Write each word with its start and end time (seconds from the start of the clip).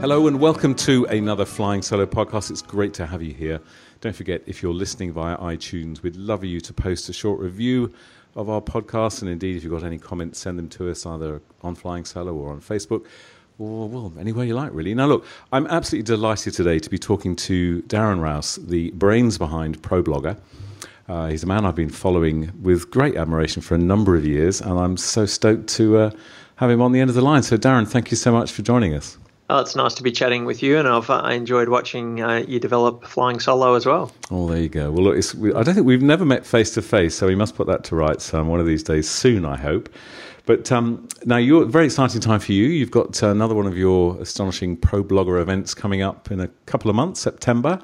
Hello 0.00 0.26
and 0.28 0.40
welcome 0.40 0.74
to 0.76 1.04
another 1.10 1.44
Flying 1.44 1.82
Solo 1.82 2.06
podcast. 2.06 2.50
It's 2.50 2.62
great 2.62 2.94
to 2.94 3.06
have 3.06 3.20
you 3.20 3.34
here. 3.34 3.60
Don't 4.00 4.16
forget, 4.16 4.40
if 4.46 4.62
you're 4.62 4.72
listening 4.72 5.12
via 5.12 5.36
iTunes, 5.36 6.02
we'd 6.02 6.16
love 6.16 6.42
you 6.42 6.58
to 6.62 6.72
post 6.72 7.10
a 7.10 7.12
short 7.12 7.38
review 7.38 7.92
of 8.34 8.48
our 8.48 8.62
podcast. 8.62 9.20
And 9.20 9.30
indeed, 9.30 9.58
if 9.58 9.62
you've 9.62 9.74
got 9.74 9.84
any 9.84 9.98
comments, 9.98 10.38
send 10.38 10.58
them 10.58 10.70
to 10.70 10.90
us 10.90 11.04
either 11.04 11.42
on 11.62 11.74
Flying 11.74 12.06
Solo 12.06 12.32
or 12.32 12.50
on 12.50 12.62
Facebook 12.62 13.04
or, 13.58 13.90
well, 13.90 14.10
anywhere 14.18 14.46
you 14.46 14.54
like, 14.54 14.70
really. 14.72 14.94
Now, 14.94 15.04
look, 15.04 15.26
I'm 15.52 15.66
absolutely 15.66 16.04
delighted 16.04 16.54
today 16.54 16.78
to 16.78 16.88
be 16.88 16.98
talking 16.98 17.36
to 17.36 17.82
Darren 17.82 18.22
Rowse, 18.22 18.56
the 18.56 18.92
brains 18.92 19.36
behind 19.36 19.82
ProBlogger. 19.82 20.38
Uh, 21.10 21.26
he's 21.26 21.42
a 21.42 21.46
man 21.46 21.66
I've 21.66 21.76
been 21.76 21.90
following 21.90 22.50
with 22.62 22.90
great 22.90 23.16
admiration 23.16 23.60
for 23.60 23.74
a 23.74 23.78
number 23.78 24.16
of 24.16 24.24
years, 24.24 24.62
and 24.62 24.78
I'm 24.78 24.96
so 24.96 25.26
stoked 25.26 25.68
to 25.74 25.98
uh, 25.98 26.10
have 26.56 26.70
him 26.70 26.80
on 26.80 26.92
the 26.92 27.00
end 27.00 27.10
of 27.10 27.16
the 27.16 27.22
line. 27.22 27.42
So, 27.42 27.58
Darren, 27.58 27.86
thank 27.86 28.10
you 28.10 28.16
so 28.16 28.32
much 28.32 28.50
for 28.50 28.62
joining 28.62 28.94
us. 28.94 29.18
Oh, 29.50 29.58
it's 29.58 29.74
nice 29.74 29.94
to 29.94 30.04
be 30.04 30.12
chatting 30.12 30.44
with 30.44 30.62
you, 30.62 30.78
and 30.78 30.86
I've 30.86 31.10
uh, 31.10 31.24
enjoyed 31.24 31.70
watching 31.70 32.22
uh, 32.22 32.44
you 32.46 32.60
develop 32.60 33.04
flying 33.04 33.40
solo 33.40 33.74
as 33.74 33.84
well. 33.84 34.12
Oh, 34.30 34.48
there 34.48 34.60
you 34.60 34.68
go. 34.68 34.92
Well, 34.92 35.02
look, 35.02 35.34
we, 35.34 35.52
I 35.52 35.64
don't 35.64 35.74
think 35.74 35.88
we've 35.88 36.00
never 36.00 36.24
met 36.24 36.46
face 36.46 36.72
to 36.74 36.82
face, 36.82 37.16
so 37.16 37.26
we 37.26 37.34
must 37.34 37.56
put 37.56 37.66
that 37.66 37.82
to 37.84 37.96
rights 37.96 38.32
um, 38.32 38.46
one 38.46 38.60
of 38.60 38.66
these 38.66 38.84
days 38.84 39.10
soon, 39.10 39.44
I 39.44 39.56
hope. 39.56 39.88
But 40.46 40.70
um, 40.70 41.08
now, 41.24 41.36
you're 41.38 41.64
very 41.64 41.86
exciting 41.86 42.20
time 42.20 42.38
for 42.38 42.52
you. 42.52 42.68
You've 42.68 42.92
got 42.92 43.20
another 43.24 43.56
one 43.56 43.66
of 43.66 43.76
your 43.76 44.16
astonishing 44.20 44.76
pro 44.76 45.02
blogger 45.02 45.42
events 45.42 45.74
coming 45.74 46.00
up 46.00 46.30
in 46.30 46.38
a 46.38 46.46
couple 46.66 46.88
of 46.88 46.94
months, 46.94 47.18
September. 47.18 47.80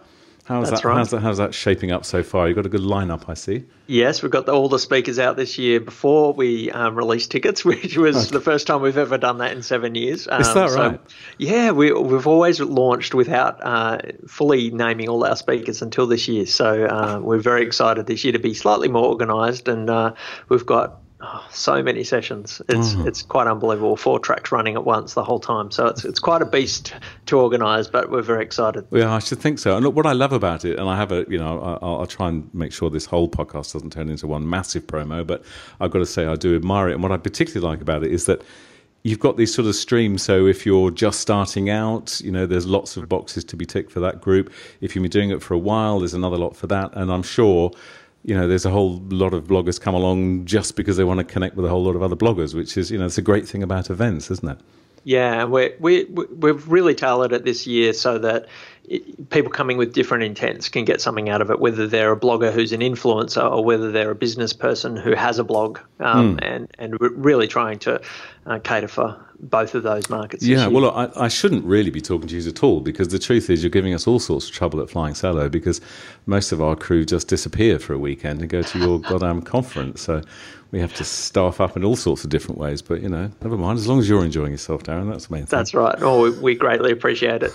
How's 0.46 0.70
That's 0.70 0.82
that, 0.82 0.88
right. 0.88 0.96
how's, 0.98 1.10
that, 1.10 1.22
how's 1.22 1.38
that 1.38 1.54
shaping 1.54 1.90
up 1.90 2.04
so 2.04 2.22
far? 2.22 2.46
You've 2.46 2.54
got 2.54 2.66
a 2.66 2.68
good 2.68 2.82
lineup, 2.82 3.28
I 3.28 3.34
see. 3.34 3.64
Yes, 3.88 4.22
we've 4.22 4.30
got 4.30 4.46
the, 4.46 4.52
all 4.52 4.68
the 4.68 4.78
speakers 4.78 5.18
out 5.18 5.36
this 5.36 5.58
year 5.58 5.80
before 5.80 6.32
we 6.34 6.70
um, 6.70 6.94
released 6.94 7.32
tickets, 7.32 7.64
which 7.64 7.96
was 7.96 8.30
the 8.30 8.40
first 8.40 8.68
time 8.68 8.80
we've 8.80 8.96
ever 8.96 9.18
done 9.18 9.38
that 9.38 9.50
in 9.50 9.62
seven 9.62 9.96
years. 9.96 10.28
Um, 10.30 10.40
Is 10.40 10.54
that 10.54 10.70
right? 10.70 11.00
yeah, 11.38 11.72
we, 11.72 11.90
we've 11.90 12.28
always 12.28 12.60
launched 12.60 13.12
without 13.12 13.58
uh, 13.60 13.98
fully 14.28 14.70
naming 14.70 15.08
all 15.08 15.24
our 15.24 15.34
speakers 15.34 15.82
until 15.82 16.06
this 16.06 16.28
year. 16.28 16.46
So 16.46 16.84
uh, 16.84 17.18
we're 17.22 17.38
very 17.38 17.64
excited 17.64 18.06
this 18.06 18.22
year 18.22 18.32
to 18.32 18.38
be 18.38 18.54
slightly 18.54 18.86
more 18.86 19.06
organised, 19.06 19.66
and 19.66 19.90
uh, 19.90 20.14
we've 20.48 20.66
got. 20.66 21.00
Oh, 21.18 21.46
so 21.50 21.82
many 21.82 22.04
sessions. 22.04 22.60
It's 22.68 22.92
Mm. 22.94 23.06
it's 23.06 23.22
quite 23.22 23.46
unbelievable. 23.46 23.96
Four 23.96 24.18
tracks 24.18 24.52
running 24.52 24.74
at 24.74 24.84
once 24.84 25.14
the 25.14 25.24
whole 25.24 25.40
time. 25.40 25.70
So 25.70 25.86
it's 25.86 26.04
it's 26.04 26.18
quite 26.18 26.42
a 26.42 26.44
beast 26.46 26.92
to 27.26 27.38
organise, 27.38 27.88
but 27.88 28.10
we're 28.10 28.20
very 28.20 28.42
excited. 28.44 28.84
Yeah, 28.90 29.14
I 29.14 29.18
should 29.20 29.38
think 29.38 29.58
so. 29.58 29.74
And 29.76 29.84
look, 29.84 29.96
what 29.96 30.04
I 30.04 30.12
love 30.12 30.34
about 30.34 30.66
it, 30.66 30.78
and 30.78 30.88
I 30.90 30.96
have 30.96 31.12
a, 31.12 31.24
you 31.28 31.38
know, 31.38 31.58
I- 31.60 31.78
I'll, 31.86 32.00
I'll 32.00 32.06
try 32.06 32.28
and 32.28 32.50
make 32.52 32.70
sure 32.72 32.90
this 32.90 33.06
whole 33.06 33.28
podcast 33.30 33.72
doesn't 33.72 33.94
turn 33.94 34.10
into 34.10 34.26
one 34.26 34.48
massive 34.48 34.86
promo, 34.86 35.26
but 35.26 35.42
I've 35.80 35.90
got 35.90 36.00
to 36.00 36.06
say 36.06 36.26
I 36.26 36.36
do 36.36 36.54
admire 36.54 36.90
it. 36.90 36.92
And 36.94 37.02
what 37.02 37.12
I 37.12 37.16
particularly 37.16 37.66
like 37.66 37.80
about 37.80 38.04
it 38.04 38.12
is 38.12 38.26
that 38.26 38.42
you've 39.02 39.20
got 39.20 39.38
these 39.38 39.54
sort 39.54 39.66
of 39.68 39.74
streams. 39.74 40.22
So 40.22 40.46
if 40.46 40.66
you're 40.66 40.90
just 40.90 41.20
starting 41.20 41.70
out, 41.70 42.20
you 42.22 42.30
know, 42.30 42.44
there's 42.44 42.66
lots 42.66 42.98
of 42.98 43.08
boxes 43.08 43.42
to 43.44 43.56
be 43.56 43.64
ticked 43.64 43.90
for 43.90 44.00
that 44.00 44.20
group. 44.20 44.52
If 44.82 44.94
you've 44.94 45.02
been 45.02 45.10
doing 45.10 45.30
it 45.30 45.42
for 45.42 45.54
a 45.54 45.58
while, 45.58 46.00
there's 46.00 46.12
another 46.14 46.36
lot 46.36 46.56
for 46.56 46.66
that. 46.66 46.90
And 46.94 47.10
I'm 47.10 47.22
sure. 47.22 47.70
You 48.26 48.34
know, 48.34 48.48
there's 48.48 48.66
a 48.66 48.70
whole 48.70 49.00
lot 49.08 49.32
of 49.34 49.44
bloggers 49.44 49.80
come 49.80 49.94
along 49.94 50.46
just 50.46 50.74
because 50.74 50.96
they 50.96 51.04
want 51.04 51.18
to 51.18 51.24
connect 51.24 51.54
with 51.54 51.64
a 51.64 51.68
whole 51.68 51.84
lot 51.84 51.94
of 51.94 52.02
other 52.02 52.16
bloggers, 52.16 52.54
which 52.54 52.76
is, 52.76 52.90
you 52.90 52.98
know, 52.98 53.06
it's 53.06 53.18
a 53.18 53.22
great 53.22 53.46
thing 53.48 53.62
about 53.62 53.88
events, 53.88 54.32
isn't 54.32 54.48
it? 54.48 54.58
Yeah, 55.04 55.44
we're, 55.44 55.72
we, 55.78 56.04
we- 56.06 56.26
we've 56.26 56.66
really 56.68 56.96
tailored 56.96 57.32
it 57.32 57.44
this 57.44 57.68
year 57.68 57.92
so 57.92 58.18
that 58.18 58.46
it, 58.88 59.30
people 59.30 59.52
coming 59.52 59.76
with 59.76 59.94
different 59.94 60.24
intents 60.24 60.68
can 60.68 60.84
get 60.84 61.00
something 61.00 61.28
out 61.28 61.40
of 61.40 61.52
it, 61.52 61.60
whether 61.60 61.86
they're 61.86 62.10
a 62.10 62.18
blogger 62.18 62.52
who's 62.52 62.72
an 62.72 62.80
influencer 62.80 63.48
or 63.48 63.64
whether 63.64 63.92
they're 63.92 64.10
a 64.10 64.16
business 64.16 64.52
person 64.52 64.96
who 64.96 65.14
has 65.14 65.38
a 65.38 65.44
blog, 65.44 65.78
um, 66.00 66.40
and, 66.42 66.68
and 66.80 66.98
we're 66.98 67.12
really 67.12 67.46
trying 67.46 67.78
to 67.78 68.00
uh, 68.46 68.58
cater 68.58 68.88
for 68.88 69.24
both 69.40 69.74
of 69.74 69.82
those 69.82 70.08
markets. 70.08 70.44
Yeah, 70.44 70.66
well, 70.66 70.90
I, 70.90 71.10
I 71.16 71.28
shouldn't 71.28 71.64
really 71.64 71.90
be 71.90 72.00
talking 72.00 72.28
to 72.28 72.36
you 72.36 72.48
at 72.48 72.62
all 72.62 72.80
because 72.80 73.08
the 73.08 73.18
truth 73.18 73.50
is 73.50 73.62
you're 73.62 73.70
giving 73.70 73.94
us 73.94 74.06
all 74.06 74.18
sorts 74.18 74.48
of 74.48 74.54
trouble 74.54 74.80
at 74.80 74.90
Flying 74.90 75.14
Solo 75.14 75.48
because 75.48 75.80
most 76.26 76.52
of 76.52 76.62
our 76.62 76.76
crew 76.76 77.04
just 77.04 77.28
disappear 77.28 77.78
for 77.78 77.92
a 77.92 77.98
weekend 77.98 78.40
and 78.40 78.48
go 78.48 78.62
to 78.62 78.78
your 78.78 79.00
goddamn 79.08 79.42
conference. 79.42 80.02
So 80.02 80.22
we 80.72 80.80
have 80.80 80.94
to 80.94 81.04
staff 81.04 81.60
up 81.60 81.76
in 81.76 81.84
all 81.84 81.96
sorts 81.96 82.24
of 82.24 82.30
different 82.30 82.58
ways. 82.58 82.82
But, 82.82 83.00
you 83.00 83.08
know, 83.08 83.30
never 83.42 83.56
mind. 83.56 83.78
As 83.78 83.86
long 83.86 83.98
as 83.98 84.08
you're 84.08 84.24
enjoying 84.24 84.52
yourself, 84.52 84.82
Darren, 84.82 85.10
that's 85.10 85.26
the 85.26 85.34
main 85.34 85.46
thing. 85.46 85.56
That's 85.56 85.74
right. 85.74 85.96
Oh, 86.00 86.22
we, 86.22 86.38
we 86.38 86.54
greatly 86.54 86.90
appreciate 86.90 87.42
it. 87.42 87.52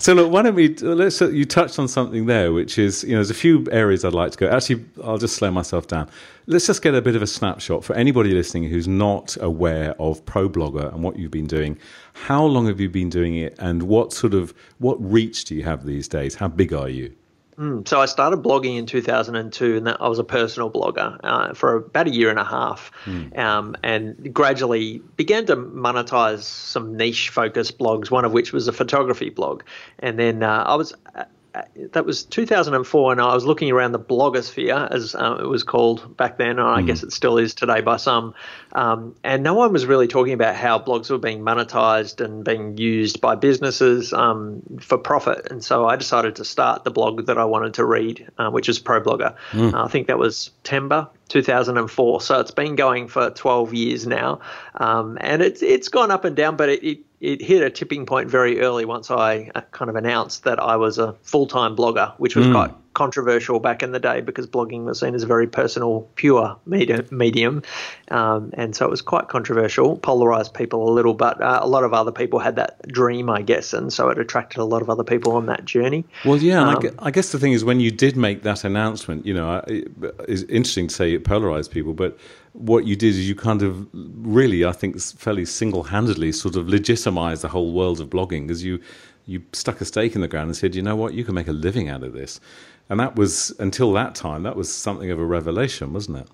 so 0.02 0.14
look, 0.14 0.30
why 0.30 0.42
don't 0.42 0.54
we? 0.54 0.74
Let's. 0.76 1.20
You 1.20 1.44
touched 1.44 1.78
on 1.78 1.88
something 1.88 2.26
there, 2.26 2.52
which 2.52 2.78
is 2.78 3.02
you 3.02 3.10
know, 3.10 3.16
there's 3.16 3.30
a 3.30 3.34
few 3.34 3.66
areas 3.72 4.04
I'd 4.04 4.12
like 4.12 4.32
to 4.32 4.38
go. 4.38 4.48
Actually, 4.48 4.84
I'll 5.02 5.18
just 5.18 5.36
slow 5.36 5.50
myself 5.50 5.88
down. 5.88 6.08
Let's 6.48 6.68
just 6.68 6.80
get 6.80 6.94
a 6.94 7.02
bit 7.02 7.16
of 7.16 7.22
a 7.22 7.26
snapshot 7.26 7.82
for 7.82 7.96
anybody 7.96 8.30
listening 8.30 8.70
who's 8.70 8.86
not 8.86 9.36
aware 9.40 10.00
of 10.00 10.24
ProBlogger 10.26 10.94
and 10.94 11.02
what 11.02 11.18
you've 11.18 11.32
been 11.32 11.48
doing. 11.48 11.76
How 12.12 12.44
long 12.44 12.68
have 12.68 12.78
you 12.78 12.88
been 12.88 13.10
doing 13.10 13.34
it, 13.34 13.56
and 13.58 13.82
what 13.82 14.12
sort 14.12 14.32
of 14.32 14.54
what 14.78 14.96
reach 15.00 15.44
do 15.46 15.56
you 15.56 15.64
have 15.64 15.86
these 15.86 16.06
days? 16.06 16.36
How 16.36 16.46
big 16.46 16.72
are 16.72 16.88
you? 16.88 17.12
So 17.86 18.00
I 18.00 18.06
started 18.06 18.42
blogging 18.42 18.78
in 18.78 18.86
2002, 18.86 19.76
and 19.76 19.86
that 19.88 20.00
I 20.00 20.06
was 20.06 20.20
a 20.20 20.24
personal 20.24 20.70
blogger 20.70 21.18
uh, 21.24 21.52
for 21.54 21.76
about 21.76 22.06
a 22.06 22.10
year 22.10 22.30
and 22.30 22.38
a 22.38 22.44
half, 22.44 22.92
um, 23.34 23.74
and 23.82 24.32
gradually 24.32 24.98
began 25.16 25.46
to 25.46 25.56
monetize 25.56 26.42
some 26.42 26.96
niche-focused 26.96 27.76
blogs. 27.76 28.10
One 28.10 28.24
of 28.24 28.30
which 28.30 28.52
was 28.52 28.68
a 28.68 28.72
photography 28.72 29.30
blog, 29.30 29.64
and 29.98 30.16
then 30.16 30.44
uh, 30.44 30.62
I 30.64 30.76
was. 30.76 30.94
That 31.92 32.04
was 32.04 32.24
2004, 32.24 33.12
and 33.12 33.20
I 33.20 33.34
was 33.34 33.44
looking 33.44 33.70
around 33.70 33.92
the 33.92 33.98
blogosphere, 33.98 34.90
as 34.90 35.14
uh, 35.14 35.38
it 35.40 35.46
was 35.46 35.62
called 35.62 36.16
back 36.16 36.38
then, 36.38 36.58
and 36.58 36.60
I 36.60 36.82
guess 36.82 37.02
it 37.02 37.12
still 37.12 37.38
is 37.38 37.54
today 37.54 37.80
by 37.80 37.96
some. 37.96 38.34
Um, 38.72 39.14
and 39.24 39.42
no 39.42 39.54
one 39.54 39.72
was 39.72 39.86
really 39.86 40.08
talking 40.08 40.32
about 40.32 40.54
how 40.54 40.78
blogs 40.78 41.10
were 41.10 41.18
being 41.18 41.40
monetized 41.40 42.24
and 42.24 42.44
being 42.44 42.76
used 42.76 43.20
by 43.20 43.34
businesses 43.34 44.12
um, 44.12 44.62
for 44.80 44.98
profit. 44.98 45.50
And 45.50 45.64
so 45.64 45.86
I 45.86 45.96
decided 45.96 46.36
to 46.36 46.44
start 46.44 46.84
the 46.84 46.90
blog 46.90 47.26
that 47.26 47.38
I 47.38 47.44
wanted 47.44 47.74
to 47.74 47.84
read, 47.84 48.28
uh, 48.38 48.50
which 48.50 48.68
is 48.68 48.78
ProBlogger. 48.78 49.34
Uh, 49.74 49.84
I 49.84 49.88
think 49.88 50.08
that 50.08 50.18
was 50.18 50.36
September 50.66 51.08
2004. 51.28 52.20
So 52.20 52.40
it's 52.40 52.50
been 52.50 52.76
going 52.76 53.08
for 53.08 53.30
12 53.30 53.74
years 53.74 54.06
now, 54.06 54.40
um, 54.74 55.18
and 55.20 55.42
it's 55.42 55.62
it's 55.62 55.88
gone 55.88 56.10
up 56.10 56.24
and 56.24 56.36
down, 56.36 56.56
but 56.56 56.68
it, 56.68 56.84
it 56.84 57.05
it 57.20 57.40
hit 57.40 57.62
a 57.62 57.70
tipping 57.70 58.06
point 58.06 58.30
very 58.30 58.60
early 58.60 58.84
once 58.84 59.10
I 59.10 59.50
uh, 59.54 59.62
kind 59.72 59.88
of 59.88 59.96
announced 59.96 60.44
that 60.44 60.60
I 60.60 60.76
was 60.76 60.98
a 60.98 61.14
full 61.22 61.46
time 61.46 61.76
blogger, 61.76 62.14
which 62.18 62.36
was 62.36 62.46
quite 62.48 62.72
controversial 62.96 63.60
back 63.60 63.82
in 63.82 63.92
the 63.92 64.00
day 64.00 64.22
because 64.22 64.46
blogging 64.46 64.84
was 64.84 65.00
seen 65.00 65.14
as 65.14 65.22
a 65.22 65.26
very 65.26 65.46
personal, 65.46 66.08
pure 66.14 66.56
medi- 66.64 67.06
medium. 67.10 67.62
Um, 68.10 68.50
and 68.54 68.74
so 68.74 68.86
it 68.86 68.90
was 68.90 69.02
quite 69.02 69.28
controversial, 69.28 69.98
polarized 69.98 70.54
people 70.54 70.88
a 70.88 70.92
little, 70.92 71.12
but 71.12 71.40
uh, 71.40 71.58
a 71.62 71.68
lot 71.68 71.84
of 71.84 71.92
other 71.92 72.10
people 72.10 72.38
had 72.38 72.56
that 72.56 72.80
dream, 72.88 73.28
I 73.28 73.42
guess. 73.42 73.74
And 73.74 73.92
so 73.92 74.08
it 74.08 74.18
attracted 74.18 74.60
a 74.60 74.64
lot 74.64 74.80
of 74.80 74.88
other 74.88 75.04
people 75.04 75.32
on 75.32 75.44
that 75.46 75.66
journey. 75.66 76.06
Well, 76.24 76.38
yeah, 76.38 76.68
Um, 76.68 76.82
I, 76.98 77.10
guess 77.10 77.32
the 77.32 77.38
thing 77.38 77.52
is 77.52 77.64
when 77.64 77.80
you 77.80 77.90
did 77.90 78.16
make 78.16 78.42
that 78.44 78.64
announcement, 78.64 79.26
you 79.26 79.34
know, 79.34 79.62
it's 79.66 80.42
interesting 80.44 80.88
to 80.88 80.94
say 80.94 81.12
it 81.12 81.24
polarized 81.24 81.70
people, 81.70 81.92
but 81.92 82.18
what 82.56 82.86
you 82.86 82.96
did 82.96 83.08
is 83.08 83.28
you 83.28 83.34
kind 83.34 83.62
of 83.62 83.86
really, 83.92 84.64
I 84.64 84.72
think, 84.72 85.00
fairly 85.00 85.44
single-handedly 85.44 86.32
sort 86.32 86.56
of 86.56 86.68
legitimized 86.68 87.42
the 87.42 87.48
whole 87.48 87.72
world 87.72 88.00
of 88.00 88.10
blogging 88.10 88.46
because 88.46 88.64
you 88.64 88.80
you 89.28 89.42
stuck 89.52 89.80
a 89.80 89.84
stake 89.84 90.14
in 90.14 90.20
the 90.20 90.28
ground 90.28 90.46
and 90.46 90.56
said, 90.56 90.76
you 90.76 90.82
know 90.82 90.94
what, 90.94 91.12
you 91.12 91.24
can 91.24 91.34
make 91.34 91.48
a 91.48 91.52
living 91.52 91.88
out 91.88 92.04
of 92.04 92.12
this, 92.12 92.40
and 92.88 93.00
that 93.00 93.16
was 93.16 93.52
until 93.58 93.92
that 93.92 94.14
time 94.14 94.44
that 94.44 94.56
was 94.56 94.72
something 94.72 95.10
of 95.10 95.18
a 95.18 95.24
revelation, 95.24 95.92
wasn't 95.92 96.16
it? 96.18 96.28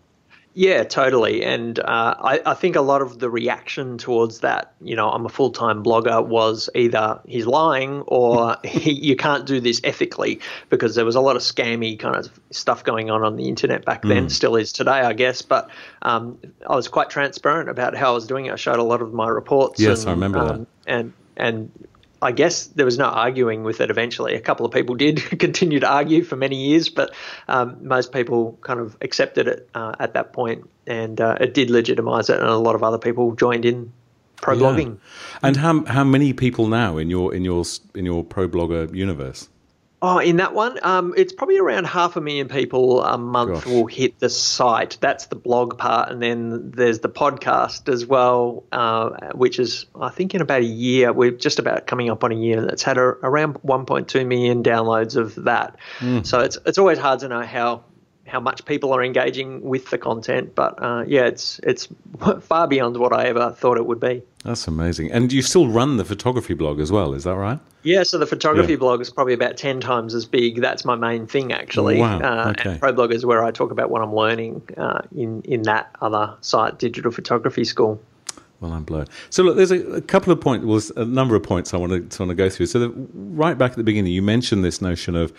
Yeah, 0.55 0.85
totally. 0.85 1.45
And 1.45 1.79
uh, 1.79 2.15
I, 2.19 2.41
I, 2.45 2.55
think 2.55 2.77
a 2.77 2.83
lot 2.83 3.01
of 3.01 3.19
the 3.19 3.31
reaction 3.31 3.97
towards 3.97 4.41
that, 4.41 4.75
you 4.83 4.95
know, 4.95 5.09
I'm 5.09 5.25
a 5.25 5.31
full 5.31 5.51
time 5.51 5.83
blogger, 5.83 6.25
was 6.27 6.69
either 6.75 7.21
he's 7.27 7.47
lying 7.47 8.03
or 8.03 8.57
he, 8.65 8.93
you 8.93 9.17
can't 9.17 9.47
do 9.47 9.61
this 9.61 9.81
ethically 9.83 10.41
because 10.69 10.95
there 10.95 11.07
was 11.07 11.15
a 11.15 11.21
lot 11.21 11.37
of 11.37 11.43
scammy 11.43 11.99
kind 11.99 12.17
of 12.17 12.29
stuff 12.51 12.85
going 12.85 13.11
on 13.11 13.23
on 13.23 13.37
the 13.37 13.49
internet 13.49 13.85
back 13.85 14.03
then, 14.03 14.27
mm. 14.27 14.31
still 14.31 14.57
is 14.57 14.73
today, 14.73 14.91
I 14.91 15.15
guess. 15.15 15.41
But 15.41 15.71
um, 16.03 16.39
I 16.69 16.77
was 16.77 16.89
quite 16.89 17.09
transparent 17.09 17.71
about 17.71 17.97
how 17.97 18.11
I 18.11 18.15
was 18.15 18.27
doing 18.27 18.47
it. 18.47 18.53
I 18.53 18.57
showed 18.57 18.79
a 18.79 18.85
lot 18.85 19.01
of 19.01 19.15
my 19.15 19.29
reports. 19.29 19.81
Yes, 19.81 20.03
and, 20.03 20.11
I 20.11 20.13
remember 20.13 20.39
um, 20.39 20.49
that. 20.49 20.67
And, 20.87 21.13
and 21.37 21.89
I 22.23 22.33
guess 22.33 22.67
there 22.69 22.87
was 22.87 22.99
no 22.99 23.07
arguing 23.07 23.65
with 23.65 23.81
it 23.81 23.91
eventually. 23.91 24.35
A 24.35 24.41
couple 24.41 24.65
of 24.65 24.73
people 24.73 24.95
did 24.95 25.17
continue 25.39 25.81
to 25.81 25.89
argue 25.89 26.23
for 26.23 26.37
many 26.37 26.57
years, 26.57 26.89
but 26.89 27.13
um, 27.49 27.77
most 27.81 28.13
people 28.13 28.59
kind 28.63 28.81
of 28.81 28.97
accepted 29.03 29.49
it 29.49 29.69
uh, 29.75 29.95
at 29.99 30.15
that 30.15 30.33
point, 30.33 30.69
and 30.87 31.21
uh, 31.21 31.37
it 31.41 31.53
did 31.53 31.69
legitimize 31.69 32.31
it, 32.31 32.39
and 32.39 32.49
a 32.49 32.57
lot 32.57 32.75
of 32.75 32.83
other 32.83 32.99
people 32.99 33.35
joined 33.35 33.65
in 33.65 33.93
pro 34.37 34.57
blogging. 34.57 34.99
Yeah. 34.99 35.49
And 35.49 35.57
how 35.57 35.85
how 35.87 36.05
many 36.05 36.33
people 36.33 36.69
now 36.69 36.97
in 36.97 37.11
your 37.11 37.35
in 37.35 37.45
your 37.45 37.65
in 37.95 38.05
your 38.07 38.23
pro 38.25 38.49
blogger 38.49 38.95
universe? 38.95 39.49
Oh, 40.05 40.19
in 40.19 40.37
that 40.39 40.53
one, 40.53 40.81
um, 40.83 41.15
it's 41.17 41.33
probably 41.33 41.59
around 41.59 41.85
half 41.85 42.17
a 42.17 42.21
million 42.21 42.49
people 42.49 43.05
a 43.05 43.17
month 43.17 43.55
Gosh. 43.55 43.67
will 43.67 43.87
hit 43.87 44.19
the 44.19 44.29
site. 44.29 44.99
That's 45.01 45.27
the 45.27 45.37
blog 45.37 45.79
part, 45.79 46.11
and 46.11 46.21
then 46.21 46.73
there's 46.73 46.99
the 46.99 47.09
podcast 47.09 47.89
as 47.89 48.05
well, 48.05 48.65
uh, 48.73 49.11
which 49.33 49.61
is 49.61 49.87
I 49.95 50.09
think 50.09 50.35
in 50.35 50.41
about 50.41 50.63
a 50.63 50.65
year 50.65 51.13
we're 51.13 51.31
just 51.31 51.61
about 51.61 51.87
coming 51.87 52.11
up 52.11 52.25
on 52.25 52.33
a 52.33 52.35
year 52.35 52.61
that's 52.61 52.83
had 52.83 52.99
a, 52.99 53.01
around 53.01 53.55
1.2 53.63 54.27
million 54.27 54.65
downloads 54.65 55.15
of 55.15 55.37
that. 55.45 55.77
Mm. 56.01 56.27
So 56.27 56.41
it's 56.41 56.59
it's 56.67 56.79
always 56.79 56.99
hard 56.99 57.21
to 57.21 57.29
know 57.29 57.43
how 57.43 57.85
how 58.27 58.41
much 58.41 58.65
people 58.65 58.93
are 58.93 59.05
engaging 59.05 59.63
with 59.63 59.91
the 59.91 59.99
content. 59.99 60.57
But 60.57 60.83
uh, 60.83 61.05
yeah, 61.07 61.27
it's 61.27 61.61
it's 61.63 61.87
far 62.41 62.67
beyond 62.67 62.97
what 62.97 63.13
I 63.13 63.27
ever 63.27 63.53
thought 63.53 63.77
it 63.77 63.87
would 63.87 64.01
be. 64.01 64.25
That's 64.43 64.67
amazing. 64.67 65.13
And 65.13 65.33
you 65.33 65.43
still 65.43 65.69
run 65.69 65.97
the 65.97 66.05
photography 66.05 66.55
blog 66.55 66.81
as 66.81 66.91
well, 66.91 67.15
is 67.15 67.23
that 67.23 67.37
right? 67.37 67.61
Yeah, 67.83 68.05
so 68.05 68.19
the 68.19 68.27
photography 68.27 68.73
yeah. 68.73 68.79
blog 68.79 69.01
is 69.01 69.11
probably 69.11 69.35
about 69.35 69.57
10 69.57 69.81
times 69.81 70.15
as 70.15 70.25
big. 70.25 70.61
That's 70.61 70.85
my 70.85 70.95
main 70.95 71.27
thing, 71.27 71.53
actually. 71.53 71.99
Wow. 71.99 72.21
Uh, 72.21 72.51
okay. 72.51 72.71
And 72.71 72.81
ProBlog 72.81 73.13
is 73.13 73.27
where 73.27 73.45
I 73.45 73.51
talk 73.51 73.71
about 73.71 73.91
what 73.91 74.03
I'm 74.03 74.15
learning 74.15 74.63
uh, 74.77 75.03
in, 75.17 75.43
in 75.43 75.63
that 75.63 75.95
other 76.01 76.35
site, 76.41 76.79
Digital 76.79 77.11
Photography 77.11 77.65
School. 77.65 78.01
Well, 78.61 78.73
I'm 78.73 78.85
blown. 78.85 79.07
So 79.31 79.43
look, 79.43 79.57
there's 79.57 79.73
a, 79.73 79.81
a 79.95 80.01
couple 80.01 80.33
of 80.33 80.41
points, 80.41 80.65
well, 80.65 80.81
a 81.03 81.05
number 81.05 81.35
of 81.35 81.43
points 81.43 81.75
I 81.75 81.79
want 81.79 81.91
to, 82.11 82.23
want 82.23 82.31
to 82.31 82.35
go 82.35 82.49
through. 82.49 82.67
So 82.67 82.79
the, 82.79 82.91
right 83.13 83.59
back 83.59 83.73
at 83.73 83.77
the 83.77 83.85
beginning, 83.85 84.13
you 84.13 84.23
mentioned 84.23 84.65
this 84.65 84.81
notion 84.81 85.17
of 85.17 85.33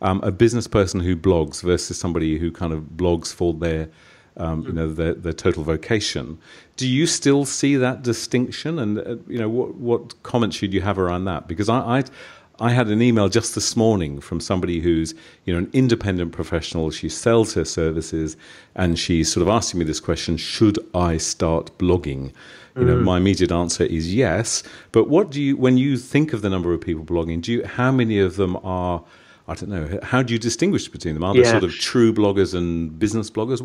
um, 0.00 0.20
a 0.22 0.30
business 0.30 0.68
person 0.68 1.00
who 1.00 1.16
blogs 1.16 1.60
versus 1.60 1.98
somebody 1.98 2.38
who 2.38 2.52
kind 2.52 2.72
of 2.72 2.82
blogs 2.96 3.34
for 3.34 3.52
their, 3.52 3.88
um, 4.38 4.62
you 4.64 4.72
know, 4.72 4.92
their, 4.92 5.14
their 5.14 5.32
total 5.32 5.64
vocation. 5.64 6.38
Do 6.76 6.88
you 6.88 7.06
still 7.06 7.44
see 7.44 7.76
that 7.76 8.02
distinction? 8.02 8.78
And 8.78 8.98
uh, 8.98 9.16
you 9.26 9.38
know, 9.38 9.48
what 9.48 9.74
what 9.74 10.22
comments 10.22 10.56
should 10.56 10.72
you 10.72 10.80
have 10.80 10.98
around 10.98 11.24
that? 11.24 11.48
Because 11.48 11.68
I, 11.68 11.98
I 11.98 12.04
I 12.60 12.70
had 12.70 12.88
an 12.88 13.00
email 13.00 13.28
just 13.28 13.54
this 13.54 13.76
morning 13.76 14.20
from 14.20 14.40
somebody 14.40 14.80
who's, 14.80 15.14
you 15.44 15.52
know, 15.52 15.58
an 15.60 15.70
independent 15.72 16.32
professional. 16.32 16.90
She 16.90 17.08
sells 17.08 17.54
her 17.54 17.64
services, 17.64 18.36
and 18.74 18.98
she's 18.98 19.32
sort 19.32 19.42
of 19.42 19.48
asking 19.48 19.78
me 19.78 19.84
this 19.84 20.00
question: 20.00 20.36
Should 20.36 20.78
I 20.94 21.18
start 21.18 21.76
blogging? 21.78 22.32
You 22.76 22.84
know, 22.84 22.96
mm. 22.96 23.02
my 23.02 23.16
immediate 23.16 23.50
answer 23.50 23.82
is 23.84 24.14
yes. 24.14 24.62
But 24.92 25.08
what 25.08 25.30
do 25.30 25.42
you, 25.42 25.56
when 25.56 25.78
you 25.78 25.96
think 25.96 26.32
of 26.32 26.42
the 26.42 26.48
number 26.48 26.72
of 26.72 26.80
people 26.80 27.04
blogging, 27.04 27.42
do 27.42 27.52
you, 27.52 27.64
how 27.64 27.90
many 27.90 28.20
of 28.20 28.36
them 28.36 28.56
are 28.62 29.02
I 29.48 29.54
don't 29.54 29.70
know. 29.70 29.98
How 30.02 30.22
do 30.22 30.34
you 30.34 30.38
distinguish 30.38 30.88
between 30.88 31.14
them? 31.14 31.24
Are 31.24 31.34
yeah. 31.34 31.42
there 31.42 31.52
sort 31.52 31.64
of 31.64 31.72
true 31.72 32.12
bloggers 32.12 32.54
and 32.54 32.98
business 32.98 33.30
bloggers? 33.30 33.60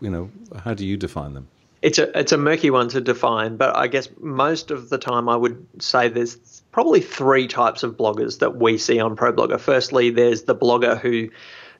You 0.00 0.10
know, 0.10 0.30
how 0.64 0.72
do 0.72 0.86
you 0.86 0.96
define 0.96 1.34
them? 1.34 1.46
It's 1.82 1.98
a 1.98 2.18
it's 2.18 2.32
a 2.32 2.38
murky 2.38 2.70
one 2.70 2.88
to 2.90 3.00
define, 3.00 3.56
but 3.56 3.76
I 3.76 3.86
guess 3.86 4.08
most 4.18 4.70
of 4.70 4.88
the 4.88 4.98
time 4.98 5.28
I 5.28 5.36
would 5.36 5.66
say 5.78 6.08
there's 6.08 6.62
probably 6.72 7.00
three 7.00 7.48
types 7.48 7.82
of 7.82 7.96
bloggers 7.96 8.38
that 8.40 8.56
we 8.56 8.78
see 8.78 8.98
on 8.98 9.16
ProBlogger. 9.16 9.60
Firstly, 9.60 10.10
there's 10.10 10.42
the 10.42 10.54
blogger 10.54 10.98
who 10.98 11.30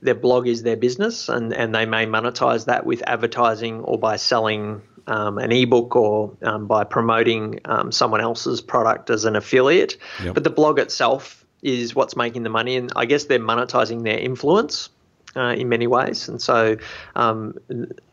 their 0.03 0.15
blog 0.15 0.47
is 0.47 0.63
their 0.63 0.77
business, 0.77 1.29
and, 1.29 1.53
and 1.53 1.75
they 1.75 1.85
may 1.87 2.07
monetize 2.07 2.67
that 2.67 2.87
with 2.87 3.03
advertising 3.07 3.81
or 3.81 3.99
by 3.99 4.17
selling 4.17 4.81
um, 5.07 5.39
an 5.39 5.53
ebook 5.53 5.97
or 5.97 6.37
um, 6.43 6.67
by 6.67 6.85
promoting 6.85 7.61
um, 7.67 7.93
someone 7.93 8.21
else's 8.21 8.61
product 8.61 9.11
as 9.11 9.25
an 9.25 9.37
affiliate. 9.37 9.97
Yep. 10.25 10.35
But 10.35 10.45
the 10.45 10.51
blog 10.51 10.79
itself 10.79 11.40
is 11.63 11.95
what's 11.95 12.17
making 12.17 12.43
the 12.43 12.51
money, 12.51 12.77
and 12.77 12.93
I 12.97 13.07
guess 13.07 13.25
they're 13.25 13.39
monetizing 13.39 14.03
their 14.05 14.19
influence. 14.19 14.91
Uh, 15.37 15.55
in 15.55 15.69
many 15.69 15.87
ways. 15.87 16.29
And 16.29 16.43
so, 16.43 16.77
um, 17.15 17.55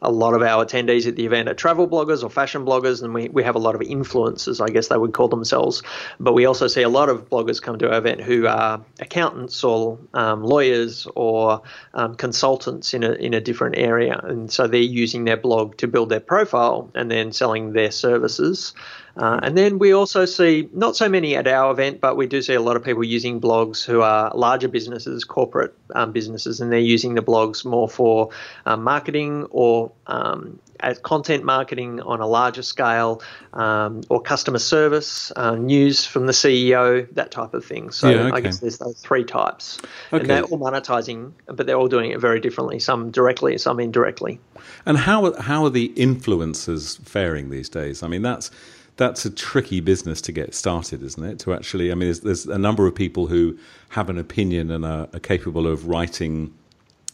a 0.03 0.11
lot 0.11 0.35
of 0.35 0.43
our 0.43 0.63
attendees 0.63 1.07
at 1.07 1.15
the 1.15 1.25
event 1.25 1.49
are 1.49 1.55
travel 1.55 1.87
bloggers 1.87 2.23
or 2.23 2.29
fashion 2.29 2.63
bloggers, 2.63 3.01
and 3.01 3.11
we, 3.11 3.27
we 3.29 3.41
have 3.41 3.55
a 3.55 3.59
lot 3.59 3.73
of 3.73 3.81
influencers, 3.81 4.63
I 4.63 4.71
guess 4.71 4.89
they 4.89 4.97
would 4.97 5.13
call 5.13 5.27
themselves. 5.27 5.81
But 6.19 6.33
we 6.33 6.45
also 6.45 6.67
see 6.67 6.83
a 6.83 6.89
lot 6.89 7.09
of 7.09 7.27
bloggers 7.27 7.59
come 7.59 7.79
to 7.79 7.89
our 7.89 7.97
event 7.97 8.21
who 8.21 8.45
are 8.45 8.85
accountants 8.99 9.63
or 9.63 9.97
um, 10.13 10.43
lawyers 10.43 11.07
or 11.15 11.63
um, 11.95 12.13
consultants 12.13 12.93
in 12.93 13.03
a, 13.03 13.13
in 13.13 13.33
a 13.33 13.41
different 13.41 13.79
area. 13.79 14.21
And 14.23 14.51
so, 14.51 14.67
they're 14.67 14.79
using 14.79 15.23
their 15.23 15.37
blog 15.37 15.75
to 15.77 15.87
build 15.87 16.09
their 16.09 16.19
profile 16.19 16.91
and 16.93 17.09
then 17.09 17.31
selling 17.31 17.73
their 17.73 17.89
services. 17.89 18.75
Uh, 19.17 19.39
and 19.41 19.57
then 19.57 19.79
we 19.79 19.91
also 19.91 20.25
see 20.25 20.69
not 20.73 20.95
so 20.95 21.09
many 21.09 21.35
at 21.35 21.47
our 21.47 21.71
event, 21.71 21.99
but 21.99 22.15
we 22.15 22.27
do 22.27 22.41
see 22.41 22.53
a 22.53 22.61
lot 22.61 22.75
of 22.75 22.83
people 22.83 23.03
using 23.03 23.41
blogs 23.41 23.83
who 23.83 24.01
are 24.01 24.31
larger 24.35 24.67
businesses, 24.67 25.23
corporate 25.23 25.73
um, 25.95 26.11
businesses, 26.11 26.61
and 26.61 26.71
they're 26.71 26.79
using 26.79 27.15
the 27.15 27.23
blogs 27.23 27.65
more 27.65 27.89
for 27.89 28.29
um, 28.65 28.83
marketing 28.83 29.47
or 29.49 29.91
um, 30.05 30.59
as 30.79 30.99
content 30.99 31.43
marketing 31.43 31.99
on 32.01 32.21
a 32.21 32.27
larger 32.27 32.61
scale, 32.61 33.21
um, 33.53 34.01
or 34.09 34.21
customer 34.21 34.59
service, 34.59 35.31
uh, 35.35 35.55
news 35.55 36.05
from 36.05 36.27
the 36.27 36.33
CEO, 36.33 37.11
that 37.15 37.31
type 37.31 37.53
of 37.53 37.65
thing. 37.65 37.89
So 37.89 38.09
yeah, 38.09 38.15
okay. 38.17 38.37
I 38.37 38.41
guess 38.41 38.59
there's 38.59 38.77
those 38.77 38.99
three 39.01 39.23
types, 39.23 39.79
okay. 40.13 40.21
and 40.21 40.29
they're 40.29 40.43
all 40.43 40.59
monetizing, 40.59 41.31
but 41.47 41.65
they're 41.65 41.77
all 41.77 41.87
doing 41.87 42.11
it 42.11 42.19
very 42.19 42.39
differently. 42.39 42.79
Some 42.79 43.11
directly, 43.11 43.57
some 43.57 43.79
indirectly. 43.79 44.39
And 44.85 44.97
how 44.97 45.33
how 45.41 45.65
are 45.65 45.69
the 45.69 45.89
influencers 45.95 46.99
faring 46.99 47.49
these 47.49 47.69
days? 47.69 48.03
I 48.03 48.07
mean, 48.07 48.21
that's 48.21 48.51
that's 48.97 49.25
a 49.25 49.29
tricky 49.29 49.79
business 49.79 50.21
to 50.21 50.31
get 50.31 50.53
started, 50.53 51.03
isn't 51.03 51.23
it? 51.23 51.39
To 51.39 51.53
actually, 51.53 51.91
I 51.91 51.95
mean, 51.95 52.07
there's, 52.07 52.21
there's 52.21 52.45
a 52.47 52.57
number 52.57 52.85
of 52.87 52.95
people 52.95 53.27
who 53.27 53.57
have 53.89 54.09
an 54.09 54.17
opinion 54.17 54.71
and 54.71 54.85
are, 54.85 55.07
are, 55.13 55.19
capable 55.19 55.67
of 55.67 55.87
writing, 55.87 56.53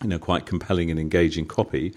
you 0.01 0.09
know, 0.09 0.19
quite 0.19 0.45
compelling 0.45 0.89
and 0.89 0.99
engaging 0.99 1.45
copy. 1.45 1.93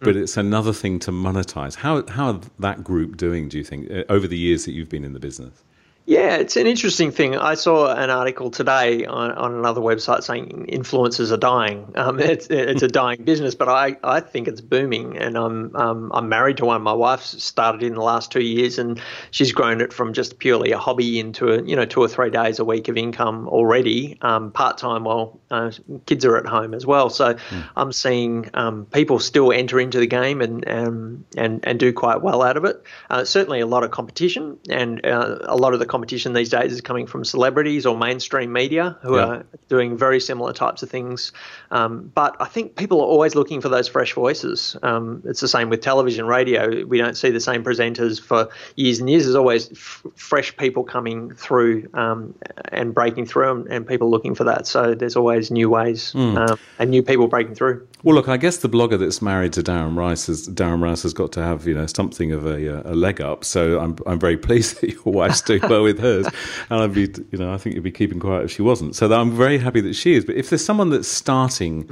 But 0.00 0.14
mm. 0.14 0.22
it's 0.22 0.36
another 0.36 0.72
thing 0.72 0.98
to 1.00 1.10
monetize. 1.10 1.74
How 1.74 2.06
how 2.06 2.32
are 2.32 2.40
that 2.60 2.84
group 2.84 3.16
doing? 3.16 3.48
Do 3.48 3.58
you 3.58 3.64
think 3.64 3.90
uh, 3.90 4.04
over 4.08 4.28
the 4.28 4.38
years 4.38 4.64
that 4.66 4.72
you've 4.72 4.88
been 4.88 5.04
in 5.04 5.14
the 5.14 5.20
business? 5.20 5.62
Yeah, 6.10 6.38
it's 6.38 6.56
an 6.56 6.66
interesting 6.66 7.12
thing. 7.12 7.36
I 7.36 7.54
saw 7.54 7.94
an 7.94 8.10
article 8.10 8.50
today 8.50 9.06
on, 9.06 9.30
on 9.30 9.54
another 9.54 9.80
website 9.80 10.24
saying 10.24 10.66
influencers 10.68 11.30
are 11.30 11.36
dying. 11.36 11.92
Um, 11.94 12.18
it's 12.18 12.48
it's 12.50 12.82
a 12.82 12.88
dying 12.88 13.22
business, 13.22 13.54
but 13.54 13.68
I, 13.68 13.96
I 14.02 14.18
think 14.18 14.48
it's 14.48 14.60
booming. 14.60 15.16
And 15.16 15.38
I'm 15.38 15.76
um, 15.76 16.10
I'm 16.12 16.28
married 16.28 16.56
to 16.56 16.64
one. 16.64 16.82
My 16.82 16.92
wife 16.92 17.22
started 17.22 17.84
in 17.84 17.94
the 17.94 18.02
last 18.02 18.32
two 18.32 18.42
years, 18.42 18.76
and 18.76 19.00
she's 19.30 19.52
grown 19.52 19.80
it 19.80 19.92
from 19.92 20.12
just 20.12 20.40
purely 20.40 20.72
a 20.72 20.78
hobby 20.78 21.20
into 21.20 21.52
a 21.52 21.62
you 21.62 21.76
know 21.76 21.84
two 21.84 22.00
or 22.00 22.08
three 22.08 22.30
days 22.30 22.58
a 22.58 22.64
week 22.64 22.88
of 22.88 22.96
income 22.96 23.46
already, 23.46 24.18
um, 24.20 24.50
part 24.50 24.78
time 24.78 25.04
while 25.04 25.38
uh, 25.52 25.70
kids 26.06 26.24
are 26.24 26.36
at 26.36 26.44
home 26.44 26.74
as 26.74 26.84
well. 26.84 27.08
So 27.08 27.34
mm. 27.34 27.68
I'm 27.76 27.92
seeing 27.92 28.50
um, 28.54 28.86
people 28.86 29.20
still 29.20 29.52
enter 29.52 29.78
into 29.78 30.00
the 30.00 30.08
game 30.08 30.40
and 30.40 30.66
and 30.66 31.24
and, 31.36 31.60
and 31.62 31.78
do 31.78 31.92
quite 31.92 32.20
well 32.20 32.42
out 32.42 32.56
of 32.56 32.64
it. 32.64 32.82
Uh, 33.10 33.24
certainly 33.24 33.60
a 33.60 33.66
lot 33.68 33.84
of 33.84 33.92
competition, 33.92 34.58
and 34.68 35.06
uh, 35.06 35.38
a 35.42 35.54
lot 35.54 35.72
of 35.72 35.78
the 35.78 35.86
competition 35.86 35.99
these 36.32 36.48
days 36.48 36.72
is 36.72 36.80
coming 36.80 37.06
from 37.06 37.24
celebrities 37.24 37.86
or 37.86 37.96
mainstream 37.96 38.52
media 38.52 38.96
who 39.02 39.16
yeah. 39.16 39.24
are 39.24 39.46
doing 39.68 39.96
very 39.96 40.20
similar 40.20 40.52
types 40.52 40.82
of 40.82 40.90
things. 40.90 41.32
Um, 41.70 42.10
but 42.14 42.36
I 42.40 42.46
think 42.46 42.76
people 42.76 43.00
are 43.00 43.06
always 43.06 43.34
looking 43.34 43.60
for 43.60 43.68
those 43.68 43.88
fresh 43.88 44.14
voices. 44.14 44.76
Um, 44.82 45.22
it's 45.24 45.40
the 45.40 45.48
same 45.48 45.68
with 45.68 45.80
television, 45.80 46.26
radio. 46.26 46.84
We 46.86 46.98
don't 46.98 47.16
see 47.16 47.30
the 47.30 47.40
same 47.40 47.64
presenters 47.64 48.20
for 48.20 48.48
years 48.76 49.00
and 49.00 49.08
years. 49.08 49.24
There's 49.24 49.36
always 49.36 49.70
f- 49.72 50.04
fresh 50.16 50.56
people 50.56 50.84
coming 50.84 51.34
through 51.34 51.88
um, 51.94 52.34
and 52.72 52.94
breaking 52.94 53.26
through, 53.26 53.50
and, 53.50 53.66
and, 53.68 53.86
people 53.86 54.10
looking 54.10 54.34
for 54.34 54.44
that. 54.44 54.66
So 54.66 54.94
there's 54.94 55.16
always 55.16 55.50
new 55.50 55.68
ways 55.68 56.12
mm. 56.12 56.58
and 56.78 56.90
new 56.90 57.02
people 57.02 57.26
breaking 57.28 57.54
through. 57.54 57.86
Well, 58.02 58.14
look, 58.14 58.28
I 58.28 58.36
guess 58.36 58.58
the 58.58 58.68
blogger 58.68 58.98
that's 58.98 59.20
married 59.20 59.52
to 59.54 59.62
Darren 59.62 59.96
Rowse, 59.96 60.26
has, 60.26 60.48
Darren 60.48 60.82
Rowse 60.82 61.02
has 61.02 61.12
got 61.12 61.32
to 61.32 61.42
have 61.42 61.66
you 61.66 61.74
know 61.74 61.86
something 61.86 62.32
of 62.32 62.46
a, 62.46 62.82
a 62.88 62.94
leg 62.94 63.20
up. 63.20 63.44
So 63.44 63.80
I'm 63.80 63.96
I'm 64.06 64.18
very 64.18 64.36
pleased 64.50 64.80
that 64.80 64.90
your 64.90 65.02
wife's 65.04 65.40
doing 65.40 65.62
well 65.62 65.79
with 65.82 65.98
hers, 65.98 66.26
and 66.70 66.80
I'd 66.80 66.94
be 66.94 67.08
you 67.30 67.38
know 67.38 67.52
I 67.52 67.58
think 67.58 67.74
you'd 67.74 67.84
be 67.84 67.92
keeping 67.92 68.20
quiet 68.20 68.44
if 68.44 68.50
she 68.50 68.62
wasn't. 68.62 68.96
So 68.96 69.12
I'm 69.12 69.32
very 69.32 69.58
happy 69.58 69.80
that 69.82 69.94
she 69.94 70.14
is. 70.14 70.24
But 70.24 70.36
if 70.36 70.50
there's 70.50 70.64
someone 70.64 70.90
that's 70.90 71.08
starting 71.08 71.90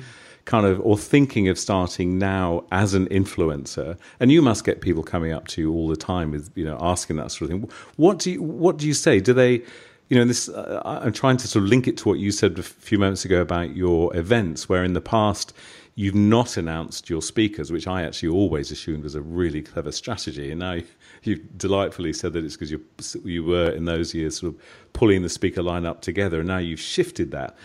kind 0.49 0.65
of 0.65 0.81
or 0.81 0.97
thinking 0.97 1.47
of 1.49 1.59
starting 1.59 2.19
now 2.19 2.65
as 2.73 2.95
an 2.95 3.07
influencer 3.09 3.99
and 4.19 4.33
you 4.33 4.41
must 4.41 4.65
get 4.65 4.81
people 4.81 5.03
coming 5.03 5.31
up 5.31 5.47
to 5.47 5.61
you 5.61 5.71
all 5.71 5.87
the 5.89 5.97
time 5.97 6.31
with 6.31 6.51
you 6.55 6.65
know 6.65 6.79
asking 6.81 7.17
that 7.17 7.31
sort 7.31 7.51
of 7.51 7.61
thing 7.61 7.71
what 7.97 8.19
do 8.19 8.33
you 8.33 8.43
what 8.43 8.79
do 8.79 8.87
you 8.87 8.95
say 8.95 9.21
do 9.21 9.35
they 9.35 9.63
you 10.09 10.17
know 10.17 10.25
this 10.25 10.49
uh, 10.49 10.81
i'm 10.87 11.13
trying 11.13 11.37
to 11.37 11.47
sort 11.47 11.63
of 11.63 11.69
link 11.69 11.87
it 11.87 11.99
to 11.99 12.09
what 12.09 12.19
you 12.19 12.33
said 12.33 12.59
a 12.59 12.63
few 12.63 12.99
moments 12.99 13.27
ago 13.27 13.43
about 13.43 13.77
your 13.77 14.17
events 14.17 14.71
where 14.71 14.83
in 14.83 14.95
the 14.95 15.03
past 15.03 15.53
you've 15.99 16.15
not 16.15 16.57
announced 16.57 17.11
your 17.11 17.21
speakers, 17.21 17.73
which 17.73 17.89
I 17.89 18.05
actually 18.05 18.29
always 18.29 18.71
assumed 18.71 19.03
was 19.03 19.17
a 19.17 19.21
really 19.21 19.61
clever 19.61 19.91
strategy. 19.91 20.53
And 20.53 20.61
now 20.61 20.79
you've 21.25 21.59
delightfully 21.59 22.13
said 22.13 22.35
that 22.35 22.45
it's 22.45 22.55
because 22.55 22.71
you 22.71 22.85
you 23.25 23.43
were 23.43 23.71
in 23.71 23.85
those 23.85 24.15
years 24.15 24.39
sort 24.39 24.55
of 24.55 24.61
pulling 24.93 25.23
the 25.23 25.29
speaker 25.29 25.61
line 25.61 25.85
up 25.85 26.01
together, 26.01 26.39
and 26.39 26.47
now 26.47 26.59
you've 26.59 26.79
shifted 26.79 27.33
that. 27.33 27.57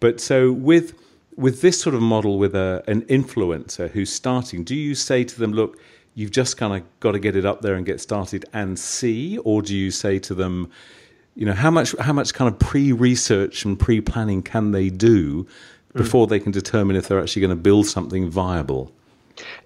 But 0.00 0.20
so 0.20 0.52
with 0.52 0.94
with 1.36 1.60
this 1.60 1.78
sort 1.78 1.94
of 1.94 2.00
model 2.00 2.38
with 2.38 2.54
a, 2.54 2.82
an 2.86 3.02
influencer 3.02 3.90
who's 3.90 4.10
starting, 4.10 4.64
do 4.64 4.74
you 4.74 4.94
say 4.94 5.22
to 5.24 5.38
them, 5.38 5.52
look, 5.52 5.78
you've 6.14 6.30
just 6.30 6.56
kind 6.56 6.74
of 6.74 7.00
got 7.00 7.12
to 7.12 7.18
get 7.18 7.36
it 7.36 7.44
up 7.44 7.60
there 7.60 7.74
and 7.74 7.84
get 7.84 8.00
started 8.00 8.46
and 8.54 8.78
see, 8.78 9.36
or 9.38 9.60
do 9.60 9.76
you 9.76 9.90
say 9.90 10.18
to 10.18 10.34
them, 10.34 10.70
you 11.34 11.44
know, 11.44 11.52
how 11.52 11.70
much 11.70 11.94
how 12.00 12.14
much 12.14 12.32
kind 12.32 12.50
of 12.50 12.58
pre-research 12.58 13.66
and 13.66 13.78
pre-planning 13.78 14.42
can 14.42 14.70
they 14.70 14.88
do 14.88 15.46
before 15.94 16.26
they 16.26 16.40
can 16.40 16.52
determine 16.52 16.96
if 16.96 17.08
they're 17.08 17.20
actually 17.20 17.40
going 17.40 17.56
to 17.56 17.62
build 17.62 17.86
something 17.86 18.30
viable. 18.30 18.92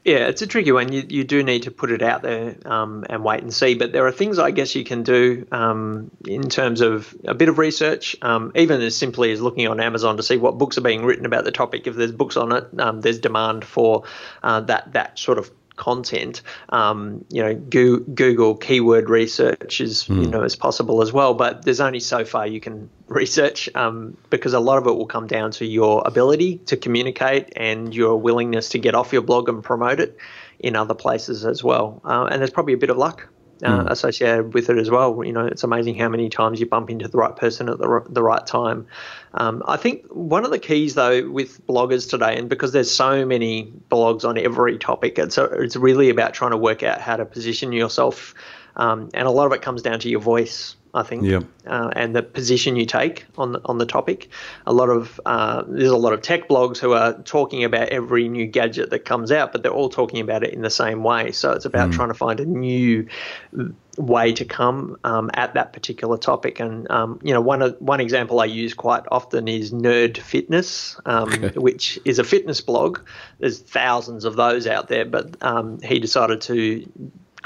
Yeah, 0.04 0.28
it's 0.28 0.42
a 0.42 0.46
tricky 0.46 0.70
one. 0.70 0.92
You, 0.92 1.04
you 1.08 1.24
do 1.24 1.42
need 1.42 1.64
to 1.64 1.70
put 1.70 1.90
it 1.90 2.00
out 2.00 2.22
there 2.22 2.56
um, 2.64 3.04
and 3.10 3.24
wait 3.24 3.42
and 3.42 3.52
see. 3.52 3.74
But 3.74 3.92
there 3.92 4.06
are 4.06 4.12
things 4.12 4.38
I 4.38 4.52
guess 4.52 4.74
you 4.74 4.84
can 4.84 5.02
do 5.02 5.46
um, 5.50 6.10
in 6.26 6.48
terms 6.48 6.80
of 6.80 7.12
a 7.24 7.34
bit 7.34 7.48
of 7.48 7.58
research, 7.58 8.16
um, 8.22 8.52
even 8.54 8.80
as 8.80 8.96
simply 8.96 9.32
as 9.32 9.40
looking 9.40 9.66
on 9.66 9.80
Amazon 9.80 10.16
to 10.16 10.22
see 10.22 10.36
what 10.36 10.58
books 10.58 10.78
are 10.78 10.82
being 10.82 11.04
written 11.04 11.26
about 11.26 11.44
the 11.44 11.50
topic. 11.50 11.88
If 11.88 11.96
there's 11.96 12.12
books 12.12 12.36
on 12.36 12.52
it, 12.52 12.68
um, 12.78 13.00
there's 13.00 13.18
demand 13.18 13.64
for 13.64 14.04
uh, 14.44 14.60
that 14.60 14.92
that 14.92 15.18
sort 15.18 15.38
of 15.38 15.50
content. 15.76 16.42
Um, 16.70 17.24
you 17.30 17.42
know, 17.42 17.54
Google 17.54 18.56
keyword 18.56 19.08
research 19.08 19.80
is 19.80 20.04
mm. 20.04 20.16
you 20.16 20.24
hmm. 20.24 20.30
know 20.30 20.42
as 20.42 20.56
possible 20.56 21.02
as 21.02 21.12
well, 21.12 21.34
but 21.34 21.64
there's 21.64 21.80
only 21.80 22.00
so 22.00 22.24
far 22.24 22.46
you 22.46 22.60
can 22.60 22.90
research 23.08 23.68
um, 23.74 24.16
because 24.30 24.52
a 24.52 24.60
lot 24.60 24.78
of 24.78 24.86
it 24.86 24.92
will 24.92 25.06
come 25.06 25.26
down 25.26 25.52
to 25.52 25.64
your 25.64 26.02
ability 26.04 26.58
to 26.66 26.76
communicate 26.76 27.52
and 27.56 27.94
your 27.94 28.16
willingness 28.16 28.70
to 28.70 28.78
get 28.78 28.94
off 28.94 29.12
your 29.12 29.22
blog 29.22 29.48
and 29.48 29.62
promote 29.62 30.00
it 30.00 30.18
in 30.58 30.74
other 30.74 30.94
places 30.94 31.44
as 31.44 31.62
well. 31.62 32.00
Uh, 32.04 32.24
and 32.30 32.40
there's 32.40 32.50
probably 32.50 32.74
a 32.74 32.78
bit 32.78 32.90
of 32.90 32.96
luck 32.96 33.28
uh, 33.62 33.84
mm. 33.84 33.90
associated 33.90 34.54
with 34.54 34.68
it 34.70 34.78
as 34.78 34.90
well. 34.90 35.22
You 35.24 35.32
know, 35.32 35.46
it's 35.46 35.64
amazing 35.64 35.96
how 35.96 36.08
many 36.08 36.28
times 36.28 36.60
you 36.60 36.66
bump 36.66 36.90
into 36.90 37.08
the 37.08 37.18
right 37.18 37.34
person 37.34 37.68
at 37.68 37.78
the, 37.78 38.04
the 38.08 38.22
right 38.22 38.46
time. 38.46 38.86
Um, 39.34 39.62
I 39.66 39.76
think 39.76 40.06
one 40.10 40.44
of 40.44 40.50
the 40.50 40.58
keys, 40.58 40.94
though, 40.94 41.28
with 41.30 41.64
bloggers 41.66 42.08
today, 42.08 42.36
and 42.36 42.48
because 42.48 42.72
there's 42.72 42.90
so 42.90 43.24
many 43.24 43.72
blogs 43.90 44.24
on 44.24 44.38
every 44.38 44.78
topic, 44.78 45.18
it's, 45.18 45.38
a, 45.38 45.44
it's 45.44 45.76
really 45.76 46.10
about 46.10 46.34
trying 46.34 46.52
to 46.52 46.56
work 46.56 46.82
out 46.82 47.00
how 47.00 47.16
to 47.16 47.24
position 47.24 47.72
yourself. 47.72 48.34
Um, 48.76 49.10
and 49.14 49.26
a 49.26 49.30
lot 49.30 49.46
of 49.46 49.52
it 49.52 49.62
comes 49.62 49.82
down 49.82 50.00
to 50.00 50.08
your 50.08 50.20
voice. 50.20 50.76
I 50.96 51.02
think, 51.02 51.24
yeah. 51.24 51.40
uh, 51.66 51.90
and 51.94 52.16
the 52.16 52.22
position 52.22 52.74
you 52.74 52.86
take 52.86 53.26
on 53.36 53.52
the, 53.52 53.60
on 53.66 53.76
the 53.76 53.84
topic. 53.84 54.30
A 54.66 54.72
lot 54.72 54.88
of 54.88 55.20
uh, 55.26 55.62
there's 55.68 55.90
a 55.90 55.96
lot 55.96 56.14
of 56.14 56.22
tech 56.22 56.48
blogs 56.48 56.78
who 56.78 56.94
are 56.94 57.12
talking 57.12 57.64
about 57.64 57.90
every 57.90 58.28
new 58.28 58.46
gadget 58.46 58.88
that 58.90 59.04
comes 59.04 59.30
out, 59.30 59.52
but 59.52 59.62
they're 59.62 59.72
all 59.72 59.90
talking 59.90 60.20
about 60.20 60.42
it 60.42 60.54
in 60.54 60.62
the 60.62 60.70
same 60.70 61.04
way. 61.04 61.32
So 61.32 61.52
it's 61.52 61.66
about 61.66 61.90
mm. 61.90 61.92
trying 61.92 62.08
to 62.08 62.14
find 62.14 62.40
a 62.40 62.46
new 62.46 63.08
way 63.98 64.32
to 64.32 64.44
come 64.44 64.98
um, 65.04 65.30
at 65.34 65.54
that 65.54 65.74
particular 65.74 66.16
topic. 66.16 66.60
And 66.60 66.90
um, 66.90 67.20
you 67.22 67.34
know, 67.34 67.42
one 67.42 67.60
one 67.78 68.00
example 68.00 68.40
I 68.40 68.46
use 68.46 68.72
quite 68.72 69.04
often 69.10 69.48
is 69.48 69.72
Nerd 69.72 70.16
Fitness, 70.16 70.98
um, 71.04 71.30
which 71.56 71.98
is 72.06 72.18
a 72.18 72.24
fitness 72.24 72.62
blog. 72.62 73.00
There's 73.38 73.60
thousands 73.60 74.24
of 74.24 74.36
those 74.36 74.66
out 74.66 74.88
there, 74.88 75.04
but 75.04 75.42
um, 75.42 75.78
he 75.82 75.98
decided 75.98 76.40
to 76.42 76.88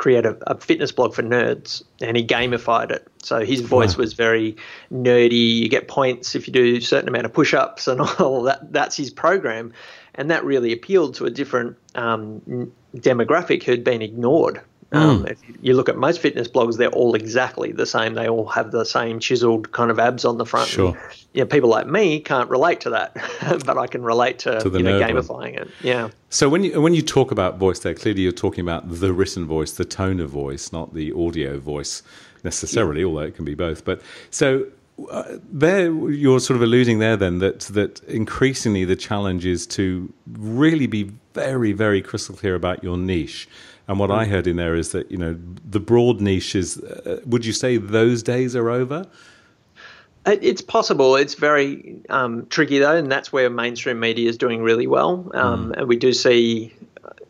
create 0.00 0.24
a, 0.24 0.34
a, 0.50 0.56
fitness 0.56 0.90
blog 0.92 1.12
for 1.12 1.22
nerds 1.22 1.82
and 2.00 2.16
he 2.16 2.26
gamified 2.26 2.90
it. 2.90 3.06
So 3.22 3.44
his 3.44 3.60
voice 3.60 3.98
wow. 3.98 4.02
was 4.02 4.14
very 4.14 4.56
nerdy. 4.90 5.58
You 5.58 5.68
get 5.68 5.88
points 5.88 6.34
if 6.34 6.46
you 6.46 6.54
do 6.54 6.76
a 6.76 6.80
certain 6.80 7.06
amount 7.06 7.26
of 7.26 7.34
push 7.34 7.52
ups 7.52 7.86
and 7.86 8.00
all 8.18 8.44
that. 8.44 8.72
That's 8.72 8.96
his 8.96 9.10
program. 9.10 9.74
And 10.14 10.30
that 10.30 10.42
really 10.42 10.72
appealed 10.72 11.16
to 11.16 11.26
a 11.26 11.30
different 11.30 11.76
um, 11.94 12.72
demographic 12.96 13.62
who'd 13.62 13.84
been 13.84 14.00
ignored 14.00 14.62
um, 14.92 15.24
mm. 15.24 15.30
If 15.30 15.40
you 15.60 15.74
look 15.74 15.88
at 15.88 15.96
most 15.96 16.20
fitness 16.20 16.48
blogs, 16.48 16.76
they're 16.76 16.88
all 16.88 17.14
exactly 17.14 17.70
the 17.70 17.86
same. 17.86 18.14
They 18.14 18.28
all 18.28 18.46
have 18.46 18.72
the 18.72 18.84
same 18.84 19.20
chiseled 19.20 19.70
kind 19.70 19.90
of 19.90 20.00
abs 20.00 20.24
on 20.24 20.38
the 20.38 20.44
front. 20.44 20.68
Sure. 20.68 20.88
And, 20.88 21.24
you 21.32 21.42
know, 21.42 21.46
people 21.46 21.68
like 21.68 21.86
me 21.86 22.18
can't 22.18 22.50
relate 22.50 22.80
to 22.80 22.90
that, 22.90 23.14
but 23.64 23.78
I 23.78 23.86
can 23.86 24.02
relate 24.02 24.40
to, 24.40 24.60
to 24.60 24.68
you 24.70 24.82
know, 24.82 25.00
gamifying 25.00 25.28
one. 25.28 25.54
it. 25.54 25.68
Yeah. 25.82 26.10
So 26.28 26.48
when 26.48 26.64
you 26.64 26.80
when 26.80 26.94
you 26.94 27.02
talk 27.02 27.30
about 27.30 27.58
voice, 27.58 27.78
there 27.80 27.94
clearly 27.94 28.22
you're 28.22 28.32
talking 28.32 28.62
about 28.62 28.90
the 28.90 29.12
written 29.12 29.46
voice, 29.46 29.72
the 29.72 29.84
tone 29.84 30.18
of 30.18 30.30
voice, 30.30 30.72
not 30.72 30.92
the 30.92 31.12
audio 31.12 31.58
voice 31.58 32.02
necessarily, 32.42 33.00
yeah. 33.00 33.06
although 33.06 33.20
it 33.20 33.36
can 33.36 33.44
be 33.44 33.54
both. 33.54 33.84
But 33.84 34.02
so 34.30 34.66
uh, 35.10 35.36
there 35.52 35.92
you're 36.10 36.40
sort 36.40 36.56
of 36.56 36.62
alluding 36.62 36.98
there 36.98 37.16
then 37.16 37.38
that 37.38 37.60
that 37.60 38.02
increasingly 38.04 38.84
the 38.84 38.96
challenge 38.96 39.46
is 39.46 39.66
to 39.68 40.12
really 40.32 40.86
be 40.86 41.12
very 41.32 41.72
very 41.72 42.02
crystal 42.02 42.34
clear 42.34 42.54
about 42.54 42.82
your 42.82 42.98
niche 42.98 43.48
and 43.90 43.98
what 43.98 44.12
I 44.12 44.24
heard 44.24 44.46
in 44.46 44.54
there 44.54 44.76
is 44.76 44.92
that 44.92 45.10
you 45.10 45.16
know 45.16 45.36
the 45.68 45.80
broad 45.80 46.20
niche 46.20 46.54
is. 46.54 46.78
Uh, 46.78 47.20
would 47.26 47.44
you 47.44 47.52
say 47.52 47.76
those 47.76 48.22
days 48.22 48.54
are 48.54 48.70
over? 48.70 49.04
It's 50.24 50.62
possible. 50.62 51.16
It's 51.16 51.34
very 51.34 52.00
um, 52.08 52.46
tricky 52.50 52.78
though, 52.78 52.94
and 52.94 53.10
that's 53.10 53.32
where 53.32 53.50
mainstream 53.50 53.98
media 53.98 54.28
is 54.28 54.38
doing 54.38 54.62
really 54.62 54.86
well. 54.86 55.28
Um, 55.34 55.72
mm. 55.72 55.78
And 55.78 55.88
we 55.88 55.96
do 55.96 56.12
see 56.12 56.72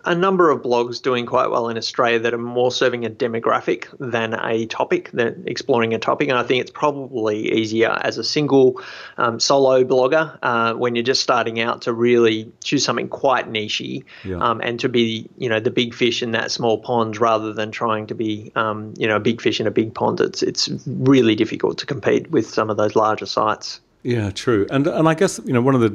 a 0.05 0.15
number 0.15 0.51
of 0.51 0.63
blogs 0.63 1.03
doing 1.03 1.27
quite 1.27 1.51
well 1.51 1.69
in 1.69 1.77
Australia 1.77 2.19
that 2.21 2.33
are 2.33 2.39
more 2.39 2.71
serving 2.71 3.05
a 3.05 3.11
demographic 3.11 3.87
than 3.99 4.35
a 4.35 4.67
topic, 4.67 5.11
than 5.13 5.45
exploring 5.47 5.93
a 5.95 5.99
topic. 5.99 6.29
And 6.29 6.39
I 6.39 6.43
think 6.43 6.63
it's 6.63 6.71
probably 6.71 7.53
easier 7.53 7.91
as 7.91 8.17
a 8.17 8.25
single 8.25 8.81
um, 9.19 9.39
solo 9.39 9.85
blogger 9.85 10.39
uh, 10.43 10.75
when 10.75 10.95
you're 10.95 11.05
just 11.05 11.23
starting 11.23 11.61
out 11.61 11.83
to 11.83 11.93
really 11.93 12.51
choose 12.65 12.85
something 12.85 13.09
quite 13.09 13.51
nichey 13.51 14.05
yeah. 14.25 14.37
um, 14.37 14.61
and 14.63 14.81
to 14.81 14.89
be, 14.89 15.29
you 15.37 15.49
know, 15.49 15.61
the 15.61 15.71
big 15.71 15.95
fish 15.95 16.23
in 16.23 16.31
that 16.33 16.51
small 16.51 16.79
pond 16.79 17.21
rather 17.21 17.53
than 17.53 17.71
trying 17.71 18.07
to 18.07 18.15
be, 18.15 18.53
um, 18.57 18.95
you 18.97 19.07
know, 19.07 19.17
a 19.17 19.21
big 19.21 19.41
fish 19.41 19.61
in 19.61 19.67
a 19.67 19.71
big 19.71 19.95
pond. 19.95 20.21
It's 20.21 20.43
it's 20.43 20.69
really 20.87 21.35
difficult 21.35 21.79
to 21.79 21.87
compete 21.87 22.31
with 22.31 22.49
some 22.49 22.71
of 22.71 22.77
those 22.77 22.97
larger 22.97 23.27
sites. 23.27 23.81
Yeah, 24.03 24.31
true. 24.31 24.67
And 24.71 24.87
and 24.87 25.09
I 25.09 25.15
guess 25.15 25.41
you 25.45 25.53
know 25.53 25.61
one 25.61 25.75
of 25.75 25.81
the 25.83 25.91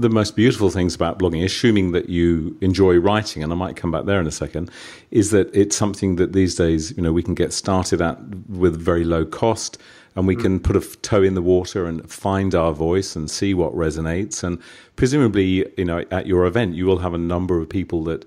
the 0.00 0.08
most 0.08 0.34
beautiful 0.34 0.70
things 0.70 0.94
about 0.94 1.18
blogging, 1.18 1.44
assuming 1.44 1.92
that 1.92 2.08
you 2.08 2.56
enjoy 2.62 2.96
writing, 2.98 3.42
and 3.42 3.52
I 3.52 3.56
might 3.56 3.76
come 3.76 3.90
back 3.90 4.06
there 4.06 4.20
in 4.20 4.26
a 4.26 4.32
second, 4.32 4.70
is 5.10 5.30
that 5.32 5.54
it's 5.54 5.76
something 5.76 6.16
that 6.16 6.32
these 6.32 6.54
days 6.54 6.96
you 6.96 7.02
know 7.02 7.12
we 7.12 7.22
can 7.22 7.34
get 7.34 7.52
started 7.52 8.00
at 8.00 8.18
with 8.48 8.80
very 8.80 9.04
low 9.04 9.26
cost, 9.26 9.76
and 10.16 10.26
we 10.26 10.36
mm. 10.36 10.42
can 10.42 10.60
put 10.60 10.74
a 10.74 10.80
toe 11.00 11.22
in 11.22 11.34
the 11.34 11.42
water 11.42 11.84
and 11.84 12.10
find 12.10 12.54
our 12.54 12.72
voice 12.72 13.14
and 13.14 13.30
see 13.30 13.52
what 13.52 13.74
resonates. 13.74 14.42
And 14.42 14.58
presumably, 14.96 15.70
you 15.76 15.84
know, 15.84 16.04
at 16.10 16.26
your 16.26 16.46
event, 16.46 16.74
you 16.76 16.86
will 16.86 16.98
have 16.98 17.12
a 17.12 17.18
number 17.18 17.60
of 17.60 17.68
people 17.68 18.04
that 18.04 18.24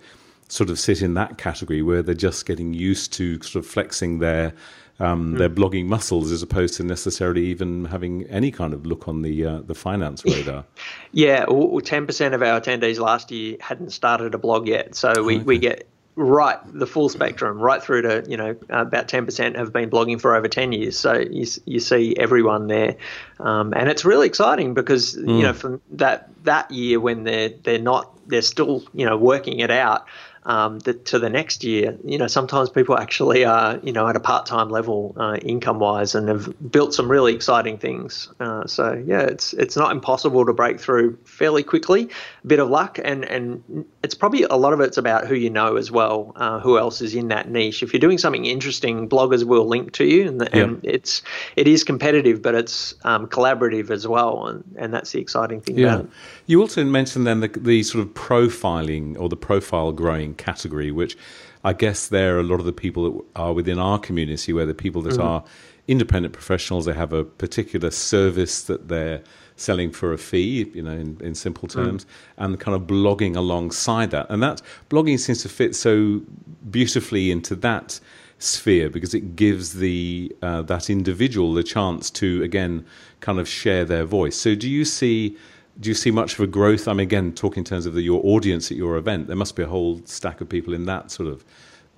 sort 0.47 0.69
of 0.69 0.77
sit 0.77 1.01
in 1.01 1.15
that 1.15 1.39
category 1.39 1.81
where 1.81 2.03
they're 2.03 2.13
just 2.13 2.45
getting 2.45 2.75
used 2.75 3.11
to 3.13 3.41
sort 3.41 3.65
of 3.65 3.69
flexing 3.69 4.19
their 4.19 4.53
um, 4.99 5.33
mm. 5.33 5.37
their 5.37 5.49
blogging 5.49 5.85
muscles 5.85 6.31
as 6.31 6.41
opposed 6.41 6.75
to 6.75 6.83
necessarily 6.83 7.45
even 7.45 7.85
having 7.85 8.25
any 8.27 8.51
kind 8.51 8.73
of 8.73 8.85
look 8.85 9.07
on 9.07 9.21
the 9.21 9.45
uh, 9.45 9.59
the 9.61 9.75
finance 9.75 10.23
radar. 10.25 10.65
yeah, 11.11 11.45
ten 11.83 12.05
percent 12.05 12.33
of 12.33 12.41
our 12.41 12.59
attendees 12.59 12.99
last 12.99 13.31
year 13.31 13.57
hadn't 13.59 13.91
started 13.91 14.33
a 14.33 14.37
blog 14.37 14.67
yet, 14.67 14.95
so 14.95 15.23
we, 15.23 15.35
okay. 15.35 15.43
we 15.43 15.57
get 15.57 15.87
right 16.15 16.59
the 16.65 16.85
full 16.85 17.09
spectrum 17.09 17.57
right 17.57 17.81
through 17.81 18.03
to 18.03 18.23
you 18.29 18.37
know 18.37 18.55
about 18.69 19.07
10% 19.07 19.55
have 19.55 19.73
been 19.73 19.89
blogging 19.89 20.21
for 20.21 20.35
over 20.35 20.47
10 20.47 20.71
years 20.71 20.97
so 20.97 21.13
you, 21.13 21.45
you 21.65 21.79
see 21.79 22.15
everyone 22.17 22.67
there 22.67 22.97
um, 23.39 23.73
and 23.75 23.89
it's 23.89 24.05
really 24.05 24.27
exciting 24.27 24.75
because 24.75 25.15
mm. 25.15 25.37
you 25.37 25.41
know 25.41 25.53
from 25.53 25.81
that 25.91 26.29
that 26.43 26.69
year 26.69 26.99
when 26.99 27.23
they're 27.23 27.49
they're 27.49 27.79
not 27.79 28.11
they're 28.27 28.43
still 28.43 28.83
you 28.93 29.05
know 29.05 29.17
working 29.17 29.59
it 29.59 29.71
out 29.71 30.05
um, 30.45 30.79
the, 30.79 30.93
to 30.93 31.19
the 31.19 31.29
next 31.29 31.63
year. 31.63 31.97
You 32.03 32.17
know, 32.17 32.27
sometimes 32.27 32.69
people 32.69 32.97
actually 32.97 33.45
are, 33.45 33.79
you 33.83 33.93
know, 33.93 34.07
at 34.07 34.15
a 34.15 34.19
part-time 34.19 34.69
level 34.69 35.13
uh, 35.17 35.37
income-wise 35.41 36.15
and 36.15 36.27
have 36.27 36.71
built 36.71 36.93
some 36.93 37.09
really 37.09 37.33
exciting 37.33 37.77
things. 37.77 38.29
Uh, 38.39 38.65
so 38.65 39.01
yeah, 39.05 39.21
it's 39.21 39.53
it's 39.53 39.75
not 39.75 39.91
impossible 39.91 40.45
to 40.45 40.53
break 40.53 40.79
through 40.79 41.17
fairly 41.25 41.63
quickly. 41.63 42.09
A 42.43 42.47
bit 42.47 42.59
of 42.59 42.69
luck, 42.69 42.99
and 43.03 43.23
and 43.25 43.85
it's 44.03 44.15
probably 44.15 44.43
a 44.43 44.55
lot 44.55 44.73
of 44.73 44.79
it's 44.79 44.97
about 44.97 45.27
who 45.27 45.35
you 45.35 45.49
know 45.49 45.77
as 45.77 45.91
well, 45.91 46.33
uh, 46.35 46.59
who 46.59 46.77
else 46.77 47.01
is 47.01 47.15
in 47.15 47.29
that 47.29 47.49
niche. 47.49 47.83
If 47.83 47.93
you're 47.93 47.99
doing 47.99 48.17
something 48.17 48.45
interesting, 48.45 49.09
bloggers 49.09 49.43
will 49.43 49.65
link 49.65 49.93
to 49.93 50.05
you, 50.05 50.27
and, 50.27 50.41
the, 50.41 50.49
yeah. 50.53 50.63
and 50.63 50.79
it's 50.83 51.21
it 51.55 51.67
is 51.67 51.83
competitive, 51.83 52.41
but 52.41 52.55
it's 52.55 52.95
um, 53.03 53.27
collaborative 53.27 53.89
as 53.91 54.07
well, 54.07 54.47
and 54.47 54.63
and 54.77 54.93
that's 54.93 55.11
the 55.11 55.19
exciting 55.19 55.61
thing 55.61 55.77
yeah. 55.77 55.87
about 55.87 56.05
it. 56.05 56.11
You 56.45 56.59
also 56.59 56.83
mentioned 56.83 57.25
then 57.25 57.39
the, 57.39 57.47
the 57.47 57.83
sort 57.83 58.05
of 58.05 58.13
profiling 58.13 59.17
or 59.17 59.29
the 59.29 59.37
profile 59.37 59.91
growing 59.93 60.32
category, 60.33 60.91
which 60.91 61.17
I 61.63 61.73
guess 61.73 62.07
there 62.07 62.37
are 62.37 62.39
a 62.39 62.43
lot 62.43 62.59
of 62.59 62.65
the 62.65 62.73
people 62.73 63.11
that 63.11 63.23
are 63.35 63.53
within 63.53 63.79
our 63.79 63.99
community, 63.99 64.53
where 64.53 64.65
the 64.65 64.73
people 64.73 65.01
that 65.03 65.13
mm-hmm. 65.13 65.21
are 65.21 65.43
independent 65.87 66.33
professionals, 66.33 66.85
they 66.85 66.93
have 66.93 67.13
a 67.13 67.23
particular 67.23 67.91
service 67.91 68.63
that 68.63 68.87
they're 68.87 69.21
selling 69.55 69.91
for 69.91 70.13
a 70.13 70.17
fee, 70.17 70.69
you 70.73 70.81
know, 70.81 70.91
in, 70.91 71.17
in 71.21 71.35
simple 71.35 71.67
mm. 71.67 71.73
terms, 71.73 72.05
mm. 72.05 72.07
and 72.37 72.59
kind 72.59 72.75
of 72.75 72.83
blogging 72.83 73.35
alongside 73.35 74.11
that. 74.11 74.25
And 74.29 74.41
that 74.41 74.61
blogging 74.89 75.19
seems 75.19 75.41
to 75.43 75.49
fit 75.49 75.75
so 75.75 76.21
beautifully 76.69 77.31
into 77.31 77.55
that 77.57 77.99
sphere 78.39 78.89
because 78.89 79.13
it 79.13 79.35
gives 79.35 79.73
the 79.73 80.35
uh, 80.41 80.61
that 80.63 80.89
individual 80.89 81.53
the 81.53 81.63
chance 81.63 82.09
to 82.09 82.43
again 82.43 82.85
kind 83.21 83.39
of 83.39 83.47
share 83.47 83.85
their 83.85 84.03
voice. 84.03 84.35
So 84.35 84.55
do 84.55 84.69
you 84.69 84.85
see 84.85 85.37
do 85.79 85.89
you 85.89 85.95
see 85.95 86.11
much 86.11 86.33
of 86.33 86.39
a 86.39 86.47
growth? 86.47 86.87
I 86.87 86.93
mean, 86.93 87.01
again, 87.01 87.33
talking 87.33 87.61
in 87.61 87.65
terms 87.65 87.85
of 87.85 87.93
the, 87.93 88.01
your 88.01 88.21
audience 88.23 88.71
at 88.71 88.77
your 88.77 88.97
event, 88.97 89.27
there 89.27 89.35
must 89.35 89.55
be 89.55 89.63
a 89.63 89.67
whole 89.67 90.01
stack 90.05 90.41
of 90.41 90.49
people 90.49 90.73
in 90.73 90.85
that 90.85 91.11
sort 91.11 91.29
of 91.29 91.43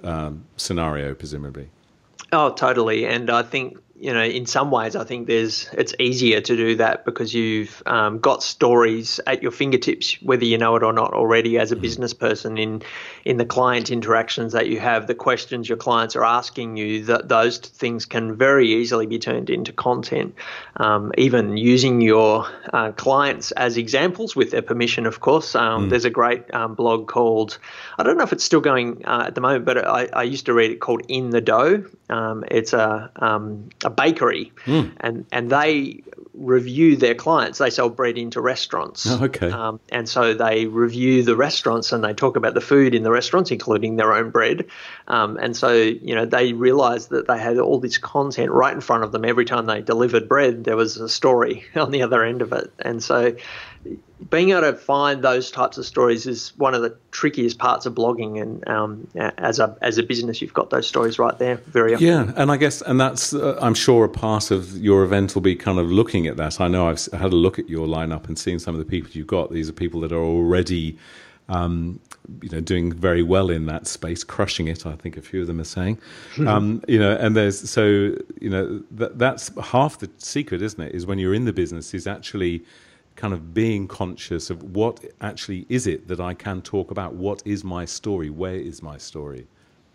um, 0.04 0.46
scenario, 0.58 1.14
presumably. 1.14 1.70
Oh, 2.32 2.52
totally. 2.52 3.06
And 3.06 3.30
I 3.30 3.44
think 3.44 3.78
you 3.98 4.14
know, 4.14 4.24
in 4.24 4.46
some 4.46 4.72
ways, 4.72 4.96
I 4.96 5.06
think 5.06 5.28
there's 5.28 5.70
it's 5.72 5.94
easier 6.00 6.42
to 6.42 6.56
do 6.58 6.76
that 6.76 7.06
because 7.06 7.34
you've 7.34 7.82
um, 7.86 8.20
got 8.20 8.44
stories 8.44 9.22
at 9.26 9.42
your 9.42 9.52
fingertips, 9.52 10.22
whether 10.22 10.44
you 10.44 10.58
know 10.58 10.76
it 10.76 10.84
or 10.84 10.92
not 10.92 11.14
already, 11.14 11.58
as 11.58 11.72
a 11.72 11.78
mm. 11.78 11.82
business 11.82 12.14
person. 12.14 12.58
In 12.58 12.82
in 13.24 13.38
the 13.38 13.46
client 13.46 13.90
interactions 13.92 14.52
that 14.52 14.68
you 14.68 14.82
have, 14.82 15.08
the 15.08 15.16
questions 15.16 15.70
your 15.70 15.78
clients 15.78 16.16
are 16.18 16.26
asking 16.26 16.76
you, 16.76 17.06
that 17.06 17.30
those 17.30 17.58
things 17.58 18.06
can 18.06 18.36
very 18.36 18.74
easily 18.74 19.06
be 19.06 19.18
turned 19.18 19.50
into 19.50 19.72
content. 19.72 20.36
Um, 20.76 21.14
even 21.18 21.56
using 21.56 22.02
your 22.02 22.48
uh, 22.74 22.92
clients 22.92 23.52
as 23.52 23.78
examples 23.78 24.36
with 24.36 24.52
their 24.52 24.62
permission, 24.62 25.06
of 25.06 25.22
course. 25.22 25.56
Um, 25.56 25.86
mm. 25.86 25.90
There's 25.90 26.06
a 26.06 26.10
great 26.10 26.54
um, 26.54 26.76
blog 26.76 27.08
called 27.08 27.58
I 27.98 28.04
don't 28.04 28.18
know 28.18 28.24
if 28.24 28.34
it's 28.34 28.44
still 28.44 28.62
going 28.62 29.06
uh, 29.06 29.26
at 29.28 29.36
the 29.36 29.42
moment, 29.42 29.64
but 29.64 29.88
I, 29.88 30.10
I, 30.12 30.24
used 30.24 30.48
to 30.48 30.54
read 30.54 30.72
it 30.72 30.82
called 30.82 31.04
In 31.08 31.30
the 31.30 31.40
Dough. 31.40 31.86
Um, 32.10 32.44
it's 32.50 32.74
a 32.74 33.12
um, 33.16 33.70
a 33.84 33.90
bakery, 33.90 34.52
mm. 34.66 34.92
and 35.00 35.26
and 35.32 35.50
they 35.50 36.04
review 36.34 36.98
their 36.98 37.16
clients. 37.16 37.60
They 37.60 37.70
sell 37.70 37.90
bread 37.90 38.18
into 38.18 38.42
restaurants. 38.42 39.08
Oh, 39.08 39.26
okay. 39.26 39.50
Um, 39.50 39.80
and 39.90 40.08
so 40.08 40.34
they 40.34 40.66
review 40.66 41.24
the 41.24 41.36
restaurants 41.36 41.92
and 41.92 42.04
they 42.04 42.14
talk 42.14 42.36
about 42.36 42.54
the 42.54 42.62
food 42.62 42.94
in 42.94 43.04
the 43.04 43.12
restaurants, 43.12 43.52
including 43.52 43.96
their 43.96 44.14
own 44.14 44.32
bread. 44.32 44.66
Um, 45.08 45.38
and 45.38 45.56
so 45.56 45.74
you 45.74 46.16
know 46.16 46.26
they 46.26 46.54
realised 46.54 47.10
that 47.10 47.28
they 47.28 47.40
had 47.40 47.58
all 47.58 47.80
this 47.80 47.98
content 47.98 48.52
right 48.52 48.74
in 48.74 48.82
front 48.82 49.04
of 49.04 49.12
them 49.12 49.26
every 49.26 49.46
time 49.46 49.66
they 49.66 49.82
delivered 49.82 50.28
bread. 50.28 50.64
There 50.64 50.78
was 50.78 50.98
a 50.98 51.10
story 51.10 51.66
on 51.76 51.92
the 51.92 52.04
other 52.04 52.24
end 52.24 52.42
of 52.42 52.54
it, 52.54 52.72
and 52.80 53.04
so 53.04 53.36
being 54.30 54.52
able 54.52 54.62
to 54.62 54.74
find 54.74 55.24
those 55.24 55.52
types 55.52 55.78
of 55.78 55.86
stories 55.86 56.26
is 56.26 56.58
one 56.58 56.74
of 56.74 56.82
the 56.82 56.96
trickiest 57.12 57.60
parts 57.60 57.86
of 57.86 57.94
blogging. 57.94 58.42
And 58.42 58.68
um, 58.68 59.08
as 59.38 59.60
a 59.60 59.78
as 59.82 59.98
a 59.98 60.04
business, 60.04 60.42
you've 60.42 60.54
got 60.54 60.70
those 60.70 60.88
stories 60.88 61.20
right 61.20 61.38
there 61.38 61.58
very 61.58 61.94
often. 61.94 62.08
Yeah, 62.08 62.32
and 62.36 62.52
I 62.52 62.58
guess 62.58 62.82
and 62.82 63.00
that's 63.00 63.34
uh, 63.34 63.58
I'm 63.62 63.76
sure 63.76 64.06
a 64.06 64.10
part 64.10 64.52
of 64.52 64.78
your 64.78 65.04
event 65.04 65.36
will 65.36 65.42
be 65.42 65.56
kind 65.56 65.80
of 65.80 65.92
looking 65.92 66.28
at 66.28 66.38
that. 66.38 66.60
I 66.60 66.68
know 66.68 66.90
I've 66.90 67.06
had 67.14 67.34
a 67.34 67.36
look 67.36 67.60
at 67.60 67.70
your 67.70 67.88
lineup 67.88 68.28
and 68.28 68.38
seen 68.38 68.60
some 68.60 68.74
of 68.74 68.80
the 68.80 68.86
people 68.86 69.12
you've 69.14 69.28
got. 69.28 69.52
These 69.52 69.70
are 69.70 69.74
people 69.74 70.00
that 70.02 70.12
are 70.12 70.24
already. 70.24 70.98
Um, 71.48 72.00
you 72.42 72.50
know, 72.50 72.60
doing 72.60 72.92
very 72.92 73.22
well 73.22 73.52
in 73.52 73.68
that 73.68 73.86
space, 73.86 74.24
crushing 74.24 74.68
it. 74.68 74.88
I 74.88 74.96
think 74.96 75.16
a 75.16 75.22
few 75.22 75.42
of 75.42 75.48
them 75.48 75.62
are 75.62 75.64
saying, 75.64 76.00
um, 76.48 76.84
you 76.88 76.98
know, 76.98 77.16
and 77.16 77.36
there's 77.36 77.70
so 77.70 77.84
you 78.42 78.50
know 78.50 78.82
that, 78.90 79.20
that's 79.20 79.52
half 79.62 80.00
the 80.00 80.10
secret, 80.18 80.64
isn't 80.64 80.82
it? 80.82 80.96
Is 80.96 81.06
when 81.06 81.20
you're 81.20 81.36
in 81.36 81.46
the 81.46 81.54
business, 81.54 81.94
is 81.94 82.08
actually 82.08 82.64
kind 83.16 83.34
of 83.34 83.54
being 83.54 83.88
conscious 83.88 84.50
of 84.50 84.62
what 84.64 85.04
actually 85.22 85.66
is 85.70 85.88
it 85.88 86.08
that 86.08 86.20
I 86.20 86.34
can 86.34 86.62
talk 86.62 86.92
about? 86.92 87.14
What 87.14 87.42
is 87.46 87.64
my 87.64 87.86
story? 87.86 88.30
Where 88.30 88.56
is 88.56 88.82
my 88.82 88.98
story? 88.98 89.48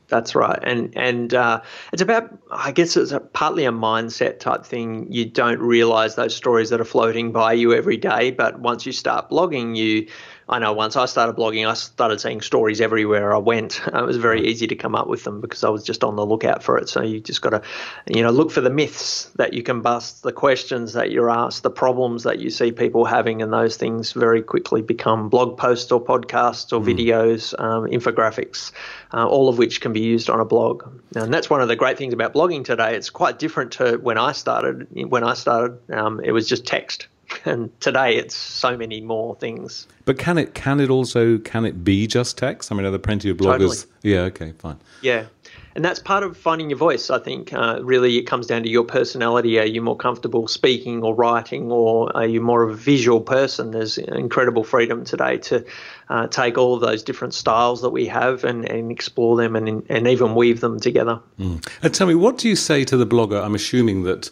That's 0.09 0.35
right, 0.35 0.59
and 0.65 0.93
and 0.97 1.33
uh, 1.33 1.63
it's 1.93 2.03
about 2.03 2.37
I 2.51 2.73
guess 2.73 2.97
it's 2.97 3.13
a, 3.13 3.21
partly 3.21 3.65
a 3.65 3.71
mindset 3.71 4.41
type 4.41 4.65
thing. 4.65 5.07
You 5.09 5.25
don't 5.25 5.61
realize 5.61 6.17
those 6.17 6.35
stories 6.35 6.71
that 6.71 6.81
are 6.81 6.85
floating 6.85 7.31
by 7.31 7.53
you 7.53 7.73
every 7.73 7.97
day, 7.97 8.33
but 8.33 8.59
once 8.59 8.85
you 8.85 8.91
start 8.91 9.31
blogging, 9.31 9.77
you 9.77 10.09
I 10.51 10.59
know 10.59 10.73
once 10.73 10.97
I 10.97 11.07
started 11.07 11.37
blogging, 11.37 11.69
I 11.69 11.75
started 11.75 12.21
seeing 12.21 12.41
stories 12.41 12.81
everywhere 12.81 13.33
I 13.33 13.39
went. 13.39 13.81
It 14.01 14.07
was 14.07 14.17
very 14.17 14.49
easy 14.49 14.67
to 14.67 14.75
come 14.75 14.97
up 14.97 15.07
with 15.07 15.23
them 15.23 15.41
because 15.41 15.63
I 15.63 15.69
was 15.69 15.85
just 15.85 16.03
on 16.03 16.17
the 16.17 16.27
lookout 16.27 16.65
for 16.65 16.77
it. 16.79 16.89
So 16.89 17.03
you 17.03 17.21
just 17.21 17.43
got 17.43 17.51
to, 17.51 17.63
you 18.07 18.23
know, 18.23 18.31
look 18.31 18.51
for 18.51 18.61
the 18.61 18.71
myths 18.71 19.27
that 19.37 19.53
you 19.53 19.63
can 19.63 19.83
bust, 19.83 20.23
the 20.23 20.33
questions 20.33 20.95
that 20.95 21.13
you're 21.13 21.31
asked, 21.31 21.63
the 21.63 21.71
problems 21.71 22.25
that 22.25 22.41
you 22.41 22.51
see 22.51 22.73
people 22.73 23.05
having, 23.05 23.43
and 23.43 23.53
those 23.53 23.77
things 23.77 24.13
very 24.13 24.43
quickly 24.43 24.83
become 24.83 25.29
blog 25.29 25.57
posts 25.57 25.93
or 25.93 26.03
podcasts 26.03 26.73
or 26.73 26.81
mm. 26.81 26.87
videos, 26.87 27.55
um, 27.61 27.85
infographics, 27.87 28.73
uh, 29.13 29.27
all 29.27 29.49
of 29.49 29.59
which 29.59 29.81
can 29.81 29.93
be 29.93 30.01
used 30.01 30.29
on 30.29 30.41
a 30.41 30.45
blog. 30.45 30.91
And 31.15 31.33
that's 31.33 31.49
one 31.49 31.61
of 31.61 31.69
the 31.69 31.77
great 31.77 31.99
things 31.99 32.15
about 32.15 32.33
blogging 32.35 32.65
today. 32.65 32.97
It's 32.97 33.11
quite 33.11 33.39
different 33.39 33.73
to 33.73 33.99
when 33.99 34.19
I 34.19 34.33
started. 34.33 34.89
When 35.09 35.23
I 35.23 35.35
started, 35.35 35.79
um, 35.93 36.21
it 36.25 36.33
was 36.33 36.49
just 36.49 36.67
text 36.67 37.07
and 37.45 37.79
today 37.81 38.17
it's 38.17 38.35
so 38.35 38.77
many 38.77 39.01
more 39.01 39.35
things. 39.37 39.87
But 40.05 40.19
can 40.19 40.39
it 40.39 40.55
can 40.55 40.81
it 40.81 40.91
also 40.91 41.39
can 41.39 41.65
it 41.65 41.85
be 41.85 42.07
just 42.07 42.37
text? 42.39 42.73
I 42.73 42.75
mean, 42.75 42.87
are 42.87 42.91
there 42.91 42.99
plenty 42.99 43.31
of 43.31 43.37
bloggers? 43.37 43.85
Totally. 43.85 44.15
Yeah, 44.15 44.21
okay, 44.21 44.53
fine. 44.53 44.79
Yeah, 45.03 45.27
and 45.75 45.85
that's 45.85 46.01
part 46.01 46.23
of 46.23 46.37
finding 46.37 46.71
your 46.71 46.79
voice. 46.79 47.11
I 47.11 47.19
think 47.19 47.53
uh, 47.53 47.81
really 47.83 48.19
it 48.19 48.23
comes 48.23 48.47
down 48.47 48.63
to 48.65 48.69
your 48.69 48.85
personality. 48.85 49.59
Are 49.59 49.65
you 49.65 49.83
more 49.83 49.97
comfortable 49.97 50.49
speaking 50.49 51.03
or 51.03 51.15
writing, 51.15 51.71
or 51.71 52.15
are 52.17 52.27
you 52.27 52.41
more 52.41 52.63
of 52.63 52.71
a 52.71 52.77
visual 52.77 53.21
person? 53.21 53.71
There's 53.71 53.99
incredible 53.99 54.65
freedom 54.65 55.05
today 55.05 55.39
to 55.39 55.65
uh, 56.09 56.27
take 56.27 56.59
all 56.59 56.75
of 56.75 56.81
those 56.81 57.03
different 57.03 57.35
styles 57.35 57.83
that 57.83 57.91
we 57.91 58.07
have 58.07 58.45
and, 58.45 58.69
and 58.69 58.91
explore 58.91 59.37
them 59.37 59.55
and 59.55 59.85
and 59.89 60.07
even 60.09 60.35
weave 60.35 60.61
them 60.61 60.81
together. 60.81 61.21
Mm. 61.39 61.67
And 61.83 61.95
tell 61.95 62.07
me, 62.07 62.15
what 62.15 62.39
do 62.39 62.49
you 62.49 62.57
say 62.57 62.85
to 62.85 62.97
the 62.97 63.07
blogger? 63.07 63.43
I'm 63.43 63.55
assuming 63.55 64.03
that 64.05 64.31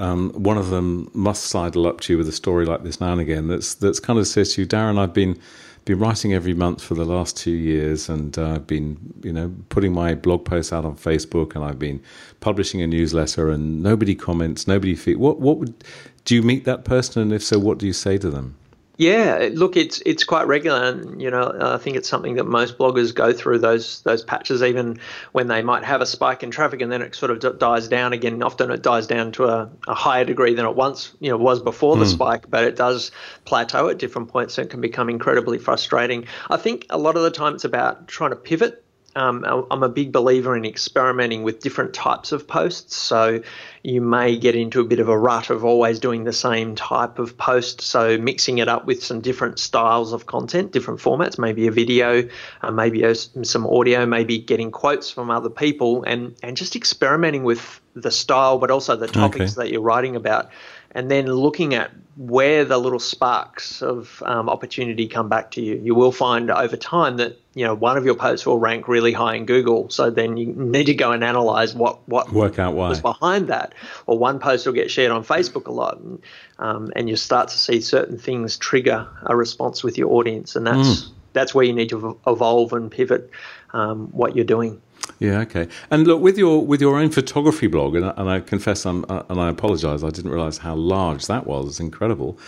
um, 0.00 0.30
one 0.30 0.56
of 0.56 0.70
them 0.70 1.10
must 1.12 1.44
sidle 1.44 1.86
up 1.86 2.00
to 2.00 2.14
you 2.14 2.18
with 2.18 2.28
a 2.28 2.32
story 2.32 2.64
like 2.64 2.82
this 2.82 3.00
now 3.00 3.12
and 3.12 3.20
again. 3.20 3.48
That's 3.48 3.74
that's 3.74 4.00
kind 4.00 4.18
of 4.18 4.26
says 4.26 4.54
to 4.54 4.62
you, 4.62 4.66
Darren, 4.66 4.98
I've 4.98 5.12
been 5.12 5.38
been 5.84 5.98
writing 5.98 6.32
every 6.32 6.54
month 6.54 6.82
for 6.82 6.94
the 6.94 7.04
last 7.04 7.36
two 7.36 7.50
years, 7.52 8.08
and 8.08 8.38
uh, 8.38 8.52
I've 8.52 8.66
been 8.66 8.96
you 9.22 9.32
know 9.32 9.54
putting 9.68 9.92
my 9.92 10.14
blog 10.14 10.46
posts 10.46 10.72
out 10.72 10.86
on 10.86 10.96
Facebook, 10.96 11.54
and 11.54 11.62
I've 11.62 11.78
been 11.78 12.02
publishing 12.40 12.80
a 12.80 12.86
newsletter, 12.86 13.50
and 13.50 13.82
nobody 13.82 14.14
comments, 14.14 14.66
nobody. 14.66 14.94
Fe- 14.94 15.16
what 15.16 15.38
what 15.38 15.58
would 15.58 15.84
do 16.24 16.34
you 16.34 16.42
meet 16.42 16.64
that 16.64 16.84
person, 16.84 17.20
and 17.20 17.32
if 17.32 17.42
so, 17.44 17.58
what 17.58 17.76
do 17.78 17.86
you 17.86 17.92
say 17.92 18.16
to 18.18 18.30
them? 18.30 18.56
Yeah, 19.00 19.48
look, 19.54 19.78
it's 19.78 20.02
it's 20.04 20.24
quite 20.24 20.46
regular, 20.46 20.84
and 20.84 21.22
you 21.22 21.30
know, 21.30 21.56
I 21.58 21.78
think 21.78 21.96
it's 21.96 22.06
something 22.06 22.34
that 22.34 22.44
most 22.44 22.76
bloggers 22.76 23.14
go 23.14 23.32
through 23.32 23.60
those 23.60 24.02
those 24.02 24.22
patches, 24.22 24.62
even 24.62 25.00
when 25.32 25.46
they 25.46 25.62
might 25.62 25.84
have 25.84 26.02
a 26.02 26.06
spike 26.06 26.42
in 26.42 26.50
traffic, 26.50 26.82
and 26.82 26.92
then 26.92 27.00
it 27.00 27.14
sort 27.14 27.30
of 27.30 27.40
d- 27.40 27.58
dies 27.58 27.88
down 27.88 28.12
again. 28.12 28.42
Often 28.42 28.72
it 28.72 28.82
dies 28.82 29.06
down 29.06 29.32
to 29.32 29.46
a, 29.46 29.70
a, 29.88 29.94
higher 29.94 30.26
degree 30.26 30.52
than 30.52 30.66
it 30.66 30.76
once 30.76 31.16
you 31.18 31.30
know 31.30 31.38
was 31.38 31.62
before 31.62 31.96
mm. 31.96 32.00
the 32.00 32.04
hmm. 32.04 32.10
spike, 32.10 32.50
but 32.50 32.64
it 32.64 32.76
does 32.76 33.10
plateau 33.46 33.88
at 33.88 33.96
different 33.96 34.28
points, 34.28 34.58
and 34.58 34.66
it 34.66 34.70
can 34.70 34.82
become 34.82 35.08
incredibly 35.08 35.56
frustrating. 35.56 36.26
I 36.50 36.58
think 36.58 36.84
a 36.90 36.98
lot 36.98 37.16
of 37.16 37.22
the 37.22 37.30
time 37.30 37.54
it's 37.54 37.64
about 37.64 38.06
trying 38.06 38.32
to 38.32 38.36
pivot 38.36 38.84
um, 39.16 39.66
I'm 39.70 39.82
a 39.82 39.88
big 39.88 40.12
believer 40.12 40.56
in 40.56 40.64
experimenting 40.64 41.42
with 41.42 41.60
different 41.60 41.94
types 41.94 42.30
of 42.30 42.46
posts. 42.46 42.96
So 42.96 43.42
you 43.82 44.00
may 44.00 44.36
get 44.36 44.54
into 44.54 44.80
a 44.80 44.84
bit 44.84 45.00
of 45.00 45.08
a 45.08 45.18
rut 45.18 45.50
of 45.50 45.64
always 45.64 45.98
doing 45.98 46.24
the 46.24 46.32
same 46.32 46.76
type 46.76 47.18
of 47.18 47.36
post. 47.36 47.80
So 47.80 48.18
mixing 48.18 48.58
it 48.58 48.68
up 48.68 48.86
with 48.86 49.02
some 49.02 49.20
different 49.20 49.58
styles 49.58 50.12
of 50.12 50.26
content, 50.26 50.70
different 50.70 51.00
formats, 51.00 51.38
maybe 51.38 51.66
a 51.66 51.72
video, 51.72 52.28
uh, 52.62 52.70
maybe 52.70 53.02
a, 53.02 53.14
some 53.14 53.66
audio, 53.66 54.06
maybe 54.06 54.38
getting 54.38 54.70
quotes 54.70 55.10
from 55.10 55.30
other 55.30 55.50
people, 55.50 56.04
and 56.04 56.36
and 56.42 56.56
just 56.56 56.76
experimenting 56.76 57.42
with 57.42 57.80
the 57.94 58.10
style, 58.10 58.58
but 58.58 58.70
also 58.70 58.94
the 58.94 59.08
topics 59.08 59.52
okay. 59.52 59.64
that 59.64 59.72
you're 59.72 59.80
writing 59.80 60.14
about 60.14 60.50
and 60.92 61.10
then 61.10 61.26
looking 61.26 61.74
at 61.74 61.90
where 62.16 62.64
the 62.64 62.78
little 62.78 62.98
sparks 62.98 63.82
of 63.82 64.22
um, 64.26 64.48
opportunity 64.48 65.06
come 65.08 65.28
back 65.28 65.52
to 65.52 65.62
you. 65.62 65.76
You 65.76 65.94
will 65.94 66.12
find 66.12 66.50
over 66.50 66.76
time 66.76 67.16
that 67.18 67.39
you 67.54 67.64
know 67.64 67.74
one 67.74 67.96
of 67.96 68.04
your 68.04 68.14
posts 68.14 68.46
will 68.46 68.58
rank 68.58 68.86
really 68.86 69.12
high 69.12 69.34
in 69.34 69.44
Google. 69.44 69.90
So 69.90 70.10
then 70.10 70.36
you 70.36 70.46
need 70.46 70.84
to 70.84 70.94
go 70.94 71.12
and 71.12 71.24
analyze 71.24 71.74
what 71.74 72.06
what 72.08 72.32
work 72.32 72.58
out 72.58 72.74
why 72.74 72.88
was 72.88 73.00
behind 73.00 73.48
that. 73.48 73.74
Or 74.06 74.18
one 74.18 74.38
post 74.38 74.66
will 74.66 74.72
get 74.72 74.90
shared 74.90 75.10
on 75.10 75.24
Facebook 75.24 75.66
a 75.66 75.72
lot, 75.72 75.98
and, 75.98 76.22
um, 76.58 76.92
and 76.94 77.08
you 77.08 77.16
start 77.16 77.48
to 77.48 77.58
see 77.58 77.80
certain 77.80 78.18
things 78.18 78.56
trigger 78.56 79.08
a 79.24 79.36
response 79.36 79.82
with 79.82 79.98
your 79.98 80.12
audience, 80.12 80.54
and 80.54 80.66
that's 80.66 81.04
mm. 81.04 81.08
that's 81.32 81.54
where 81.54 81.64
you 81.64 81.72
need 81.72 81.88
to 81.88 82.18
evolve 82.26 82.72
and 82.72 82.90
pivot 82.90 83.30
um, 83.72 84.08
what 84.12 84.36
you're 84.36 84.44
doing. 84.44 84.80
Yeah, 85.18 85.40
okay. 85.40 85.68
And 85.90 86.06
look, 86.06 86.22
with 86.22 86.38
your 86.38 86.64
with 86.64 86.80
your 86.80 86.98
own 86.98 87.10
photography 87.10 87.66
blog, 87.66 87.96
and, 87.96 88.12
and 88.16 88.30
I 88.30 88.40
confess, 88.40 88.86
I'm, 88.86 89.04
uh, 89.08 89.22
and 89.28 89.40
I 89.40 89.48
apologise, 89.48 90.02
I 90.02 90.10
didn't 90.10 90.30
realise 90.30 90.58
how 90.58 90.74
large 90.74 91.26
that 91.26 91.46
was. 91.46 91.66
It's 91.66 91.80
incredible. 91.80 92.38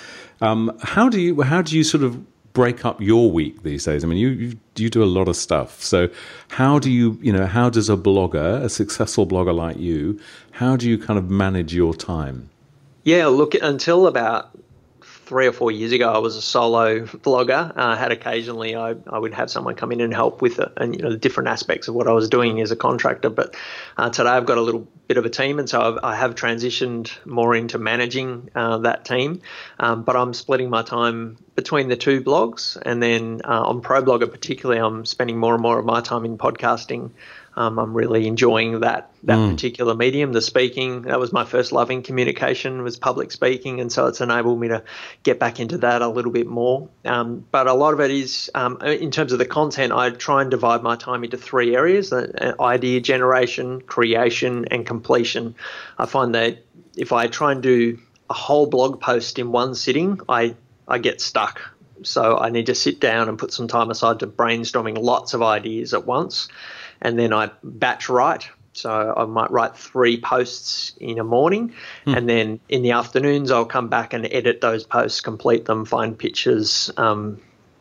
Um, 0.40 0.76
how 0.82 1.08
do 1.08 1.20
you 1.20 1.42
how 1.42 1.62
do 1.62 1.76
you 1.76 1.84
sort 1.84 2.02
of 2.02 2.24
break 2.52 2.84
up 2.84 3.00
your 3.00 3.30
week 3.30 3.62
these 3.62 3.84
days? 3.84 4.04
I 4.04 4.06
mean, 4.06 4.18
you, 4.18 4.28
you 4.28 4.58
you 4.76 4.90
do 4.90 5.02
a 5.02 5.06
lot 5.06 5.28
of 5.28 5.36
stuff. 5.36 5.82
So, 5.82 6.08
how 6.48 6.78
do 6.78 6.90
you 6.90 7.18
you 7.20 7.32
know 7.32 7.46
how 7.46 7.70
does 7.70 7.88
a 7.88 7.96
blogger, 7.96 8.62
a 8.62 8.68
successful 8.68 9.26
blogger 9.26 9.54
like 9.54 9.78
you, 9.78 10.20
how 10.52 10.76
do 10.76 10.88
you 10.88 10.98
kind 10.98 11.18
of 11.18 11.30
manage 11.30 11.74
your 11.74 11.94
time? 11.94 12.50
Yeah, 13.04 13.26
look, 13.26 13.54
until 13.54 14.06
about 14.06 14.50
three 15.32 15.46
or 15.46 15.52
four 15.52 15.72
years 15.72 15.92
ago, 15.92 16.12
I 16.12 16.18
was 16.18 16.36
a 16.36 16.42
solo 16.42 17.06
blogger. 17.06 17.72
Uh, 17.74 17.96
had 17.96 18.12
occasionally 18.12 18.76
I, 18.76 18.96
I 19.06 19.18
would 19.18 19.32
have 19.32 19.50
someone 19.50 19.76
come 19.76 19.90
in 19.90 20.02
and 20.02 20.12
help 20.12 20.42
with 20.42 20.58
it, 20.58 20.70
and 20.76 20.94
you 20.94 21.00
know 21.00 21.08
the 21.08 21.16
different 21.16 21.48
aspects 21.48 21.88
of 21.88 21.94
what 21.94 22.06
I 22.06 22.12
was 22.12 22.28
doing 22.28 22.60
as 22.60 22.70
a 22.70 22.76
contractor. 22.76 23.30
But 23.30 23.56
uh, 23.96 24.10
today 24.10 24.28
I've 24.28 24.44
got 24.44 24.58
a 24.58 24.60
little 24.60 24.86
bit 25.08 25.16
of 25.16 25.24
a 25.24 25.30
team, 25.30 25.58
and 25.58 25.66
so 25.70 25.80
I've, 25.80 25.98
I 26.04 26.16
have 26.16 26.34
transitioned 26.34 27.10
more 27.24 27.56
into 27.56 27.78
managing 27.78 28.50
uh, 28.54 28.76
that 28.78 29.06
team. 29.06 29.40
Um, 29.80 30.02
but 30.02 30.16
I'm 30.16 30.34
splitting 30.34 30.68
my 30.68 30.82
time 30.82 31.38
between 31.54 31.88
the 31.88 31.96
two 31.96 32.20
blogs, 32.20 32.76
and 32.84 33.02
then 33.02 33.40
uh, 33.42 33.62
on 33.62 33.80
ProBlogger 33.80 34.30
particularly, 34.30 34.82
I'm 34.82 35.06
spending 35.06 35.38
more 35.38 35.54
and 35.54 35.62
more 35.62 35.78
of 35.78 35.86
my 35.86 36.02
time 36.02 36.26
in 36.26 36.36
podcasting 36.36 37.10
um, 37.54 37.78
I'm 37.78 37.94
really 37.94 38.26
enjoying 38.26 38.80
that 38.80 39.10
that 39.24 39.38
mm. 39.38 39.52
particular 39.52 39.94
medium, 39.94 40.32
the 40.32 40.40
speaking. 40.40 41.02
That 41.02 41.20
was 41.20 41.32
my 41.32 41.44
first 41.44 41.70
love 41.70 41.90
in 41.90 42.02
communication 42.02 42.82
was 42.82 42.96
public 42.96 43.30
speaking, 43.30 43.80
and 43.80 43.92
so 43.92 44.06
it's 44.06 44.20
enabled 44.20 44.58
me 44.58 44.68
to 44.68 44.82
get 45.22 45.38
back 45.38 45.60
into 45.60 45.78
that 45.78 46.00
a 46.02 46.08
little 46.08 46.32
bit 46.32 46.46
more. 46.46 46.88
Um, 47.04 47.44
but 47.50 47.66
a 47.66 47.74
lot 47.74 47.92
of 47.92 48.00
it 48.00 48.10
is 48.10 48.50
um, 48.54 48.80
in 48.80 49.10
terms 49.10 49.32
of 49.32 49.38
the 49.38 49.46
content. 49.46 49.92
I 49.92 50.10
try 50.10 50.40
and 50.40 50.50
divide 50.50 50.82
my 50.82 50.96
time 50.96 51.24
into 51.24 51.36
three 51.36 51.76
areas: 51.76 52.12
uh, 52.12 52.54
idea 52.58 53.00
generation, 53.00 53.82
creation, 53.82 54.66
and 54.70 54.86
completion. 54.86 55.54
I 55.98 56.06
find 56.06 56.34
that 56.34 56.64
if 56.96 57.12
I 57.12 57.26
try 57.26 57.52
and 57.52 57.62
do 57.62 57.98
a 58.30 58.34
whole 58.34 58.66
blog 58.66 59.00
post 59.00 59.38
in 59.38 59.52
one 59.52 59.74
sitting, 59.74 60.20
I 60.28 60.56
I 60.88 60.98
get 60.98 61.20
stuck. 61.20 61.60
So 62.04 62.38
I 62.38 62.50
need 62.50 62.66
to 62.66 62.74
sit 62.74 62.98
down 62.98 63.28
and 63.28 63.38
put 63.38 63.52
some 63.52 63.68
time 63.68 63.90
aside 63.90 64.20
to 64.20 64.26
brainstorming 64.26 64.98
lots 65.00 65.34
of 65.34 65.42
ideas 65.42 65.94
at 65.94 66.06
once, 66.06 66.48
and 67.02 67.18
then 67.18 67.32
I 67.32 67.50
batch 67.62 68.08
write. 68.08 68.48
So 68.74 69.12
I 69.14 69.26
might 69.26 69.50
write 69.50 69.76
three 69.76 70.18
posts 70.18 70.94
in 70.98 71.18
a 71.18 71.24
morning, 71.24 71.74
hmm. 72.06 72.14
and 72.14 72.26
then 72.26 72.58
in 72.70 72.80
the 72.80 72.92
afternoons 72.92 73.50
I'll 73.50 73.66
come 73.66 73.88
back 73.88 74.14
and 74.14 74.26
edit 74.32 74.62
those 74.62 74.84
posts, 74.84 75.20
complete 75.20 75.66
them, 75.66 75.84
find 75.84 76.18
pictures, 76.18 76.90
um, 76.96 77.38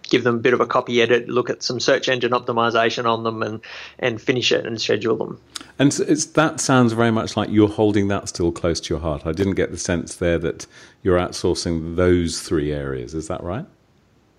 give 0.10 0.26
them 0.26 0.36
a 0.36 0.40
bit 0.40 0.54
of 0.54 0.60
a 0.60 0.66
copy 0.66 1.02
edit, 1.02 1.30
look 1.30 1.50
at 1.50 1.64
some 1.64 1.80
search 1.80 2.10
engine 2.10 2.34
optimization 2.34 3.06
on 3.06 3.24
them, 3.24 3.42
and 3.42 3.62
and 4.00 4.22
finish 4.22 4.52
it 4.52 4.66
and 4.66 4.82
schedule 4.82 5.16
them. 5.16 5.40
And 5.80 5.98
it's 6.08 6.26
that 6.26 6.60
sounds 6.60 6.92
very 6.92 7.12
much 7.12 7.38
like 7.38 7.50
you're 7.50 7.70
holding 7.70 8.10
that 8.10 8.28
still 8.28 8.52
close 8.52 8.82
to 8.82 8.94
your 8.94 9.02
heart. 9.02 9.26
I 9.26 9.32
didn't 9.32 9.56
get 9.56 9.72
the 9.72 9.78
sense 9.78 10.16
there 10.18 10.40
that 10.40 10.68
you're 11.04 11.18
outsourcing 11.18 11.96
those 11.96 12.42
three 12.42 12.74
areas. 12.74 13.14
Is 13.14 13.30
that 13.30 13.42
right? 13.42 13.66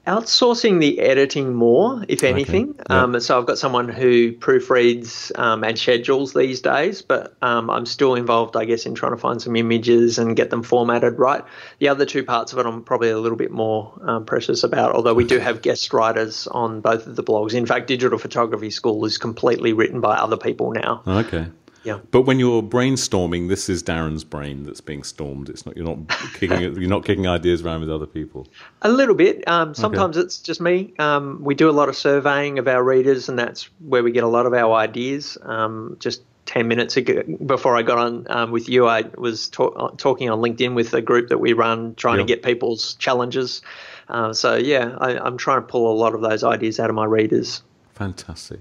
Outsourcing 0.07 0.81
the 0.81 0.99
editing 1.01 1.55
more, 1.55 2.05
if 2.09 2.25
anything. 2.25 2.71
Okay. 2.71 2.79
Yep. 2.79 2.91
Um, 2.91 3.21
so 3.21 3.39
I've 3.39 3.47
got 3.47 3.59
someone 3.59 3.89
who 3.89 4.33
proofreads 4.33 5.37
um, 5.39 5.63
and 5.63 5.79
schedules 5.79 6.35
these 6.35 6.61
days, 6.61 7.03
but 7.03 7.37
um, 7.43 7.71
I'm 7.71 7.87
still 7.87 8.15
involved, 8.15 8.57
I 8.57 8.65
guess, 8.65 8.85
in 8.85 8.95
trying 8.95 9.13
to 9.13 9.19
find 9.19 9.41
some 9.41 9.55
images 9.55 10.19
and 10.19 10.35
get 10.35 10.51
them 10.51 10.63
formatted 10.63 11.19
right. 11.19 11.45
The 11.79 11.89
other 11.89 12.05
two 12.05 12.25
parts 12.25 12.53
of 12.53 12.59
it, 12.59 12.67
I'm 12.67 12.83
probably 12.83 13.11
a 13.11 13.19
little 13.19 13.39
bit 13.39 13.53
more 13.53 13.93
um, 14.03 14.25
precious 14.27 14.65
about, 14.65 14.93
although 14.93 15.15
we 15.15 15.25
do 15.25 15.39
have 15.39 15.63
guest 15.63 15.93
writers 15.93 16.49
on 16.49 16.81
both 16.81 17.07
of 17.07 17.15
the 17.15 17.23
blogs. 17.23 17.55
In 17.55 17.67
fact, 17.67 17.87
Digital 17.87 18.19
Photography 18.19 18.71
School 18.71 19.05
is 19.05 19.19
completely 19.19 19.73
written 19.73 20.01
by 20.01 20.17
other 20.17 20.37
people 20.37 20.73
now. 20.73 21.03
Okay. 21.07 21.47
Yeah. 21.85 21.99
But 22.11 22.23
when 22.23 22.39
you're 22.39 22.63
brainstorming, 22.63 23.49
this 23.49 23.69
is 23.69 23.83
Darren's 23.83 24.25
brain 24.25 24.65
that's 24.65 24.81
being 24.81 25.03
stormed. 25.03 25.49
It's 25.49 25.67
not 25.67 25.77
you're 25.77 25.87
not 25.87 26.09
kicking 26.35 26.61
you're 26.61 26.91
not 26.91 27.05
kicking 27.05 27.27
ideas 27.27 27.63
around 27.63 27.81
with 27.81 27.91
other 27.91 28.07
people. 28.07 28.47
A 28.83 28.91
little 28.91 29.15
bit. 29.15 29.47
Um, 29.49 29.75
sometimes 29.75 30.17
okay. 30.17 30.25
it's 30.25 30.39
just 30.39 30.61
me. 30.61 30.95
Um, 30.99 31.43
we 31.43 31.55
do 31.55 31.69
a 31.69 31.73
lot 31.73 31.89
of 31.89 31.97
surveying 31.97 32.59
of 32.59 32.69
our 32.69 32.83
readers, 32.83 33.29
and 33.29 33.39
that's 33.39 33.69
where 33.81 34.03
we 34.03 34.13
get 34.13 34.25
a 34.25 34.29
lot 34.29 34.47
of 34.47 34.55
our 34.55 34.75
ideas. 34.75 35.37
Um, 35.43 35.97
just 35.99 36.23
10 36.47 36.69
minutes 36.69 36.97
ago, 36.97 37.23
before 37.47 37.77
I 37.77 37.83
got 37.83 37.99
on 37.99 38.27
um, 38.29 38.51
with 38.51 38.69
you, 38.69 38.87
I 38.87 39.05
was 39.17 39.49
talk, 39.49 39.97
talking 39.99 40.29
on 40.29 40.41
LinkedIn 40.41 40.75
with 40.75 40.93
a 40.93 41.01
group 41.01 41.29
that 41.29 41.39
we 41.39 41.53
run, 41.53 41.95
trying 41.95 42.19
yep. 42.19 42.27
to 42.27 42.35
get 42.35 42.43
people's 42.43 42.95
challenges. 42.95 43.63
Uh, 44.09 44.33
so, 44.33 44.57
yeah, 44.57 44.97
I, 44.99 45.19
I'm 45.19 45.39
trying 45.39 45.61
to 45.61 45.67
pull 45.67 45.91
a 45.91 45.97
lot 45.97 46.15
of 46.15 46.21
those 46.21 46.43
ideas 46.43 46.81
out 46.81 46.91
of 46.91 46.97
my 46.97 47.05
readers. 47.05 47.63
Fantastic. 47.95 48.61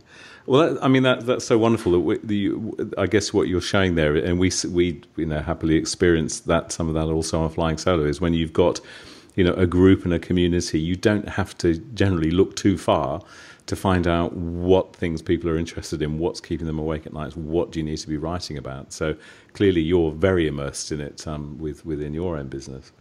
Well, 0.51 0.77
I 0.81 0.89
mean 0.89 1.03
that 1.03 1.25
that's 1.25 1.45
so 1.45 1.57
wonderful. 1.57 1.93
That 1.93 1.99
we, 2.01 2.17
the, 2.17 2.93
I 2.97 3.07
guess 3.07 3.31
what 3.31 3.47
you're 3.47 3.61
showing 3.61 3.95
there, 3.95 4.17
and 4.17 4.37
we 4.37 4.51
we 4.69 5.01
you 5.15 5.25
know 5.25 5.39
happily 5.39 5.77
experience 5.77 6.41
that 6.41 6.73
some 6.73 6.89
of 6.89 6.93
that 6.95 7.05
also 7.05 7.39
on 7.41 7.49
flying 7.51 7.77
solo 7.77 8.03
is 8.03 8.19
when 8.19 8.33
you've 8.33 8.51
got 8.51 8.81
you 9.35 9.45
know 9.45 9.53
a 9.53 9.65
group 9.65 10.03
and 10.03 10.13
a 10.13 10.19
community. 10.19 10.77
You 10.77 10.97
don't 10.97 11.29
have 11.29 11.57
to 11.59 11.77
generally 11.93 12.31
look 12.31 12.57
too 12.57 12.77
far 12.77 13.21
to 13.67 13.77
find 13.77 14.05
out 14.07 14.33
what 14.33 14.93
things 14.93 15.21
people 15.21 15.49
are 15.49 15.57
interested 15.57 16.01
in, 16.01 16.19
what's 16.19 16.41
keeping 16.41 16.67
them 16.67 16.79
awake 16.79 17.05
at 17.05 17.13
night, 17.13 17.37
what 17.37 17.71
do 17.71 17.79
you 17.79 17.85
need 17.85 17.99
to 17.99 18.07
be 18.09 18.17
writing 18.17 18.57
about. 18.57 18.91
So 18.91 19.15
clearly, 19.53 19.79
you're 19.79 20.11
very 20.11 20.47
immersed 20.47 20.91
in 20.91 20.99
it 20.99 21.25
um, 21.29 21.59
with 21.59 21.85
within 21.85 22.13
your 22.13 22.35
own 22.35 22.49
business. 22.49 22.91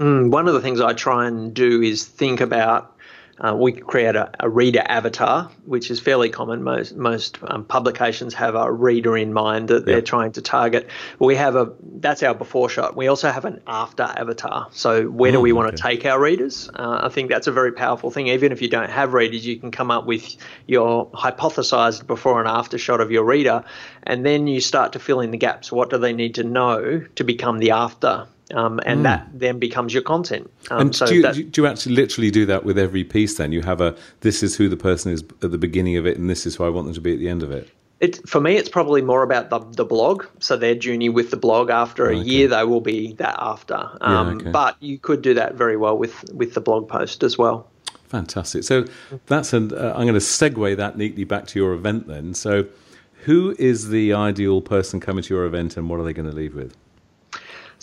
Mm, 0.00 0.30
one 0.30 0.48
of 0.48 0.54
the 0.54 0.62
things 0.62 0.80
I 0.80 0.94
try 0.94 1.26
and 1.26 1.52
do 1.52 1.82
is 1.82 2.06
think 2.06 2.40
about 2.40 2.93
uh, 3.40 3.54
we 3.54 3.72
create 3.72 4.14
a, 4.14 4.30
a, 4.40 4.48
reader 4.48 4.82
avatar, 4.86 5.50
which 5.64 5.90
is 5.90 5.98
fairly 5.98 6.30
common. 6.30 6.62
Most 6.62 6.94
most 6.94 7.38
um, 7.42 7.64
publications 7.64 8.32
have 8.34 8.54
a 8.54 8.70
reader 8.70 9.16
in 9.16 9.32
mind 9.32 9.68
that 9.68 9.84
they're 9.84 10.02
trying 10.02 10.32
to 10.32 10.42
target. 10.42 10.88
We 11.18 11.34
have 11.34 11.56
a 11.56 11.72
that's 11.80 12.22
our 12.22 12.34
before 12.34 12.68
shot. 12.68 12.96
We 12.96 13.08
also 13.08 13.30
have 13.30 13.44
an 13.44 13.60
after 13.66 14.04
avatar. 14.04 14.68
So 14.70 15.06
where 15.06 15.32
do 15.32 15.40
we 15.40 15.52
oh, 15.52 15.56
want 15.56 15.76
to 15.76 15.82
take 15.82 16.06
our 16.06 16.20
readers? 16.20 16.70
Uh, 16.74 17.00
I 17.02 17.08
think 17.08 17.28
that's 17.28 17.48
a 17.48 17.52
very 17.52 17.72
powerful 17.72 18.10
thing. 18.10 18.28
Even 18.28 18.52
if 18.52 18.62
you 18.62 18.68
don't 18.68 18.90
have 18.90 19.14
readers, 19.14 19.44
you 19.44 19.56
can 19.58 19.72
come 19.72 19.90
up 19.90 20.06
with 20.06 20.36
your 20.66 21.10
hypothesized 21.10 22.06
before 22.06 22.38
and 22.38 22.48
after 22.48 22.78
shot 22.78 23.00
of 23.00 23.10
your 23.10 23.24
reader, 23.24 23.64
and 24.04 24.24
then 24.24 24.46
you 24.46 24.60
start 24.60 24.92
to 24.92 25.00
fill 25.00 25.20
in 25.20 25.32
the 25.32 25.38
gaps. 25.38 25.72
What 25.72 25.90
do 25.90 25.98
they 25.98 26.12
need 26.12 26.36
to 26.36 26.44
know 26.44 27.04
to 27.16 27.24
become 27.24 27.58
the 27.58 27.72
after? 27.72 28.28
Um, 28.52 28.78
and 28.84 29.00
mm. 29.00 29.04
that 29.04 29.26
then 29.32 29.58
becomes 29.58 29.94
your 29.94 30.02
content. 30.02 30.50
Um, 30.70 30.80
and 30.82 30.96
so 30.96 31.06
do, 31.06 31.14
you, 31.14 31.22
that, 31.22 31.50
do 31.50 31.62
you 31.62 31.66
actually 31.66 31.94
literally 31.94 32.30
do 32.30 32.44
that 32.46 32.64
with 32.64 32.78
every 32.78 33.02
piece? 33.02 33.36
Then 33.36 33.52
you 33.52 33.62
have 33.62 33.80
a 33.80 33.96
this 34.20 34.42
is 34.42 34.54
who 34.56 34.68
the 34.68 34.76
person 34.76 35.12
is 35.12 35.24
at 35.42 35.50
the 35.50 35.58
beginning 35.58 35.96
of 35.96 36.06
it, 36.06 36.18
and 36.18 36.28
this 36.28 36.44
is 36.44 36.56
who 36.56 36.64
I 36.64 36.68
want 36.68 36.86
them 36.86 36.94
to 36.94 37.00
be 37.00 37.14
at 37.14 37.18
the 37.18 37.28
end 37.28 37.42
of 37.42 37.50
it. 37.50 37.70
It, 38.00 38.28
for 38.28 38.40
me, 38.40 38.56
it's 38.56 38.68
probably 38.68 39.00
more 39.00 39.22
about 39.22 39.48
the, 39.48 39.60
the 39.60 39.84
blog. 39.84 40.26
So 40.40 40.56
their 40.56 40.74
journey 40.74 41.08
with 41.08 41.30
the 41.30 41.38
blog 41.38 41.70
after 41.70 42.10
a 42.10 42.16
okay. 42.18 42.28
year, 42.28 42.48
they 42.48 42.64
will 42.64 42.82
be 42.82 43.14
that 43.14 43.36
after. 43.38 43.76
Um, 44.02 44.28
yeah, 44.28 44.34
okay. 44.36 44.50
But 44.50 44.76
you 44.82 44.98
could 44.98 45.22
do 45.22 45.32
that 45.34 45.54
very 45.54 45.76
well 45.76 45.96
with 45.96 46.30
with 46.32 46.52
the 46.52 46.60
blog 46.60 46.88
post 46.88 47.22
as 47.22 47.38
well. 47.38 47.70
Fantastic. 48.08 48.64
So 48.64 48.84
that's 49.26 49.52
an. 49.52 49.72
Uh, 49.72 49.94
I'm 49.96 50.06
going 50.06 50.14
to 50.14 50.20
segue 50.20 50.76
that 50.76 50.98
neatly 50.98 51.24
back 51.24 51.46
to 51.48 51.58
your 51.58 51.72
event 51.72 52.06
then. 52.06 52.34
So, 52.34 52.66
who 53.24 53.56
is 53.58 53.88
the 53.88 54.12
ideal 54.12 54.60
person 54.60 55.00
coming 55.00 55.24
to 55.24 55.34
your 55.34 55.46
event, 55.46 55.76
and 55.76 55.88
what 55.88 55.98
are 55.98 56.04
they 56.04 56.12
going 56.12 56.28
to 56.28 56.36
leave 56.36 56.54
with? 56.54 56.76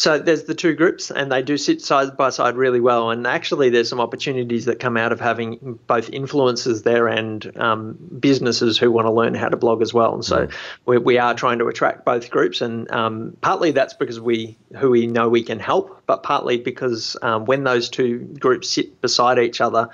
So 0.01 0.17
there's 0.17 0.45
the 0.45 0.55
two 0.55 0.73
groups, 0.73 1.11
and 1.11 1.31
they 1.31 1.43
do 1.43 1.57
sit 1.57 1.79
side 1.79 2.17
by 2.17 2.31
side 2.31 2.55
really 2.55 2.79
well. 2.79 3.11
And 3.11 3.27
actually, 3.27 3.69
there's 3.69 3.87
some 3.87 3.99
opportunities 3.99 4.65
that 4.65 4.79
come 4.79 4.97
out 4.97 5.11
of 5.11 5.19
having 5.19 5.77
both 5.85 6.09
influencers 6.09 6.81
there 6.81 7.07
and 7.07 7.55
um, 7.55 7.99
businesses 8.19 8.79
who 8.79 8.91
want 8.91 9.05
to 9.05 9.11
learn 9.11 9.35
how 9.35 9.49
to 9.49 9.57
blog 9.57 9.83
as 9.83 9.93
well. 9.93 10.15
And 10.15 10.25
so 10.25 10.47
mm. 10.47 10.53
we, 10.87 10.97
we, 10.97 11.17
are 11.19 11.35
trying 11.35 11.59
to 11.59 11.67
attract 11.67 12.03
both 12.03 12.31
groups, 12.31 12.61
and 12.61 12.89
um, 12.89 13.37
partly 13.41 13.73
that's 13.73 13.93
because 13.93 14.19
we 14.19 14.57
who 14.75 14.89
we 14.89 15.05
know 15.05 15.29
we 15.29 15.43
can 15.43 15.59
help, 15.59 16.01
but 16.07 16.23
partly 16.23 16.57
because 16.57 17.15
um, 17.21 17.45
when 17.45 17.63
those 17.63 17.87
two 17.87 18.21
groups 18.39 18.71
sit 18.71 19.01
beside 19.01 19.37
each 19.37 19.61
other, 19.61 19.89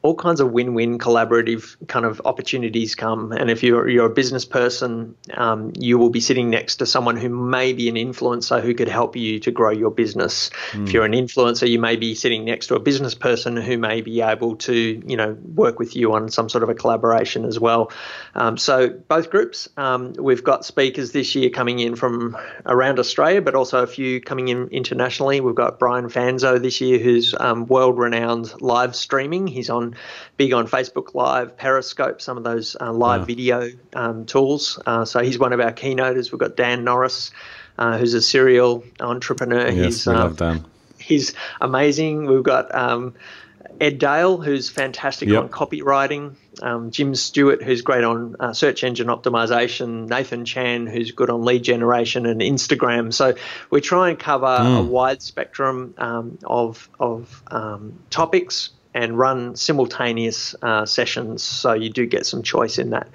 all 0.00 0.14
kinds 0.14 0.40
of 0.40 0.52
win-win 0.52 0.98
collaborative 0.98 1.76
kind 1.88 2.04
of 2.04 2.22
opportunities 2.24 2.94
come. 2.94 3.32
And 3.32 3.50
if 3.50 3.64
you're 3.64 3.88
you're 3.88 4.06
a 4.06 4.14
business 4.14 4.44
person, 4.44 5.16
um, 5.34 5.72
you 5.76 5.98
will 5.98 6.10
be 6.10 6.20
sitting 6.20 6.50
next 6.50 6.76
to 6.76 6.86
someone 6.86 7.16
who 7.16 7.28
may 7.28 7.72
be 7.72 7.88
an 7.88 7.96
influencer 7.96 8.62
who 8.62 8.74
could 8.74 8.88
help 8.88 9.16
you 9.16 9.40
to 9.40 9.50
grow 9.50 9.70
your 9.70 9.90
business. 9.90 10.50
Mm. 10.70 10.86
If 10.86 10.92
you're 10.92 11.04
an 11.04 11.12
influencer, 11.12 11.68
you 11.68 11.80
may 11.80 11.96
be 11.96 12.14
sitting 12.14 12.44
next 12.44 12.68
to 12.68 12.76
a 12.76 12.80
business 12.80 13.14
person 13.14 13.56
who 13.56 13.76
may 13.76 14.00
be 14.00 14.20
able 14.20 14.56
to 14.56 14.74
you 14.74 15.16
know 15.16 15.36
work 15.54 15.80
with 15.80 15.96
you 15.96 16.12
on 16.14 16.28
some 16.28 16.48
sort 16.48 16.62
of 16.62 16.68
a 16.68 16.74
collaboration 16.74 17.44
as 17.44 17.58
well. 17.58 17.90
Um, 18.36 18.56
so 18.56 18.88
both 18.88 19.30
groups, 19.30 19.68
um, 19.76 20.12
we've 20.12 20.44
got 20.44 20.64
speakers 20.64 21.10
this 21.10 21.34
year 21.34 21.50
coming 21.50 21.80
in 21.80 21.96
from 21.96 22.36
around 22.66 23.00
Australia, 23.00 23.42
but 23.42 23.56
also 23.56 23.82
a 23.82 23.86
few 23.86 24.20
coming 24.20 24.46
in 24.46 24.68
internationally. 24.68 25.40
We've 25.40 25.56
got 25.56 25.80
Brian 25.80 26.06
Fanzo 26.06 26.62
this 26.62 26.80
year, 26.80 27.00
who's 27.00 27.34
um, 27.38 27.66
world-renowned 27.66 28.60
live 28.60 28.94
streaming. 28.94 29.48
He's 29.48 29.70
on 29.70 29.87
big 30.36 30.52
on 30.52 30.66
Facebook 30.66 31.14
Live, 31.14 31.56
Periscope, 31.56 32.20
some 32.20 32.36
of 32.36 32.44
those 32.44 32.76
uh, 32.80 32.92
live 32.92 33.26
video 33.26 33.70
um, 33.92 34.26
tools. 34.26 34.80
Uh, 34.84 35.04
so 35.04 35.20
he's 35.20 35.38
one 35.38 35.52
of 35.52 35.60
our 35.60 35.72
keynoters. 35.72 36.32
We've 36.32 36.38
got 36.38 36.56
Dan 36.56 36.84
Norris, 36.84 37.30
uh, 37.78 37.98
who's 37.98 38.14
a 38.14 38.22
serial 38.22 38.84
entrepreneur. 39.00 39.68
Yes, 39.68 39.84
he's, 39.84 40.06
we 40.06 40.14
love 40.14 40.30
um, 40.30 40.34
Dan. 40.36 40.66
He's 40.98 41.34
amazing. 41.60 42.26
We've 42.26 42.42
got 42.42 42.74
um, 42.74 43.14
Ed 43.80 43.98
Dale, 43.98 44.38
who's 44.38 44.68
fantastic 44.68 45.28
yep. 45.28 45.44
on 45.44 45.48
copywriting. 45.48 46.34
Um, 46.60 46.90
Jim 46.90 47.14
Stewart, 47.14 47.62
who's 47.62 47.82
great 47.82 48.02
on 48.02 48.36
uh, 48.40 48.52
search 48.52 48.82
engine 48.82 49.06
optimization. 49.06 50.08
Nathan 50.08 50.44
Chan, 50.44 50.86
who's 50.86 51.12
good 51.12 51.30
on 51.30 51.44
lead 51.44 51.62
generation 51.62 52.26
and 52.26 52.40
Instagram. 52.40 53.12
So 53.12 53.34
we 53.70 53.80
try 53.80 54.10
and 54.10 54.18
cover 54.18 54.46
mm. 54.46 54.80
a 54.80 54.82
wide 54.82 55.22
spectrum 55.22 55.94
um, 55.98 56.38
of 56.44 56.88
of 56.98 57.42
um, 57.48 58.00
topics 58.10 58.70
and 58.94 59.18
run 59.18 59.56
simultaneous 59.56 60.54
uh, 60.62 60.86
sessions, 60.86 61.42
so 61.42 61.72
you 61.72 61.90
do 61.90 62.06
get 62.06 62.26
some 62.26 62.42
choice 62.42 62.78
in 62.78 62.90
that. 62.90 63.08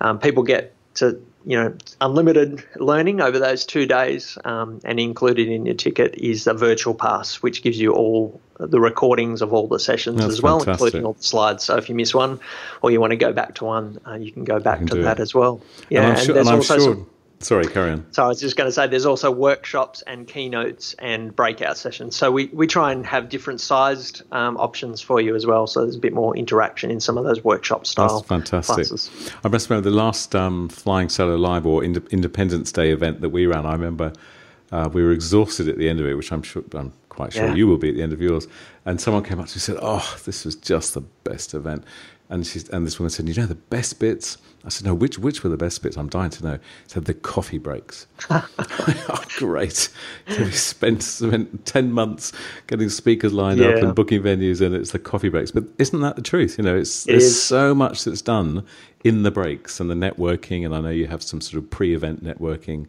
Um, 0.00 0.18
people 0.18 0.42
get 0.42 0.74
to 0.94 1.20
you 1.44 1.56
know 1.56 1.74
unlimited 2.00 2.64
learning 2.76 3.20
over 3.20 3.38
those 3.38 3.64
two 3.64 3.86
days, 3.86 4.36
um, 4.44 4.80
and 4.84 4.98
included 4.98 5.48
in 5.48 5.66
your 5.66 5.74
ticket 5.74 6.14
is 6.16 6.46
a 6.46 6.54
virtual 6.54 6.94
pass, 6.94 7.36
which 7.36 7.62
gives 7.62 7.78
you 7.78 7.92
all 7.92 8.40
the 8.58 8.80
recordings 8.80 9.40
of 9.40 9.52
all 9.52 9.68
the 9.68 9.78
sessions 9.78 10.18
That's 10.18 10.34
as 10.34 10.42
well, 10.42 10.58
fantastic. 10.58 10.86
including 10.86 11.06
all 11.06 11.12
the 11.14 11.22
slides. 11.22 11.64
So 11.64 11.76
if 11.76 11.88
you 11.88 11.94
miss 11.94 12.14
one, 12.14 12.40
or 12.82 12.90
you 12.90 13.00
want 13.00 13.12
to 13.12 13.16
go 13.16 13.32
back 13.32 13.54
to 13.56 13.64
one, 13.64 13.98
uh, 14.06 14.14
you 14.14 14.32
can 14.32 14.44
go 14.44 14.58
back 14.58 14.78
can 14.78 14.88
to 14.88 15.02
that 15.02 15.18
it. 15.18 15.22
as 15.22 15.34
well. 15.34 15.60
Yeah, 15.88 16.00
and, 16.00 16.06
I'm, 16.06 16.16
and 16.16 16.26
sure, 16.26 16.38
and 16.38 16.48
I'm 16.48 16.62
sure, 16.62 16.80
some, 16.80 17.10
Sorry, 17.40 17.66
carry 17.66 17.92
on. 17.92 18.04
So 18.12 18.24
I 18.24 18.28
was 18.28 18.40
just 18.40 18.56
going 18.56 18.66
to 18.66 18.72
say 18.72 18.88
there's 18.88 19.06
also 19.06 19.30
workshops 19.30 20.02
and 20.08 20.26
keynotes 20.26 20.94
and 20.94 21.34
breakout 21.34 21.76
sessions. 21.76 22.16
So 22.16 22.32
we, 22.32 22.46
we 22.46 22.66
try 22.66 22.90
and 22.90 23.06
have 23.06 23.28
different 23.28 23.60
sized 23.60 24.22
um, 24.32 24.56
options 24.56 25.00
for 25.00 25.20
you 25.20 25.36
as 25.36 25.46
well. 25.46 25.66
So 25.68 25.82
there's 25.82 25.94
a 25.94 26.00
bit 26.00 26.12
more 26.12 26.36
interaction 26.36 26.90
in 26.90 26.98
some 26.98 27.16
of 27.16 27.24
those 27.24 27.44
workshop 27.44 27.86
style. 27.86 28.08
That's 28.08 28.26
fantastic. 28.28 28.74
Classes. 28.74 29.30
I 29.44 29.48
must 29.48 29.70
remember 29.70 29.88
the 29.88 29.94
last 29.96 30.34
um, 30.34 30.68
Flying 30.68 31.08
Solo 31.08 31.36
Live 31.36 31.64
or 31.64 31.84
Ind- 31.84 32.08
Independence 32.10 32.72
Day 32.72 32.90
event 32.90 33.20
that 33.20 33.28
we 33.30 33.46
ran. 33.46 33.66
I 33.66 33.72
remember 33.72 34.12
uh, 34.72 34.88
we 34.92 35.02
were 35.04 35.12
exhausted 35.12 35.68
at 35.68 35.78
the 35.78 35.88
end 35.88 36.00
of 36.00 36.06
it, 36.06 36.14
which 36.14 36.32
I'm 36.32 36.42
sure 36.42 36.64
I'm 36.74 36.92
quite 37.08 37.32
sure 37.32 37.46
Yeah. 37.46 37.54
you 37.54 37.68
will 37.68 37.78
be 37.78 37.88
at 37.90 37.94
the 37.94 38.02
end 38.02 38.12
of 38.12 38.20
yours. 38.20 38.48
And 38.84 39.00
someone 39.00 39.22
came 39.22 39.38
up 39.38 39.46
to 39.46 39.50
me 39.50 39.54
and 39.54 39.62
said, 39.62 39.76
"Oh, 39.80 40.18
this 40.24 40.44
was 40.44 40.56
just 40.56 40.94
the 40.94 41.02
best 41.22 41.54
event." 41.54 41.84
And 42.30 42.46
she 42.46 42.60
and 42.72 42.86
this 42.86 42.98
woman 42.98 43.10
said, 43.10 43.28
"You 43.28 43.34
know 43.34 43.46
the 43.46 43.54
best 43.54 43.98
bits." 43.98 44.36
I 44.64 44.68
said, 44.68 44.86
"No, 44.86 44.92
which 44.94 45.18
which 45.18 45.42
were 45.42 45.48
the 45.48 45.56
best 45.56 45.82
bits?" 45.82 45.96
I'm 45.96 46.08
dying 46.08 46.30
to 46.30 46.44
know. 46.44 46.58
She 46.86 46.94
said 46.94 47.06
the 47.06 47.14
coffee 47.14 47.56
breaks. 47.56 48.06
oh, 48.30 49.24
great! 49.38 49.88
We 50.28 50.50
spent 50.50 51.02
spent 51.02 51.64
ten 51.64 51.90
months 51.90 52.32
getting 52.66 52.90
speakers 52.90 53.32
lined 53.32 53.62
up 53.62 53.76
and 53.76 53.94
booking 53.94 54.22
venues, 54.22 54.60
and 54.60 54.74
it's 54.74 54.90
the 54.90 54.98
coffee 54.98 55.30
breaks. 55.30 55.50
But 55.50 55.64
isn't 55.78 56.00
that 56.00 56.16
the 56.16 56.22
truth? 56.22 56.58
You 56.58 56.64
know, 56.64 56.76
it's 56.76 57.06
It 57.06 57.12
there's 57.12 57.24
is. 57.24 57.42
so 57.42 57.74
much 57.74 58.04
that's 58.04 58.20
done 58.22 58.64
in 59.04 59.22
the 59.22 59.30
breaks 59.30 59.80
and 59.80 59.90
the 59.90 59.94
networking, 59.94 60.66
and 60.66 60.74
I 60.74 60.80
know 60.80 60.90
you 60.90 61.06
have 61.06 61.22
some 61.22 61.40
sort 61.40 61.62
of 61.62 61.70
pre-event 61.70 62.22
networking. 62.22 62.88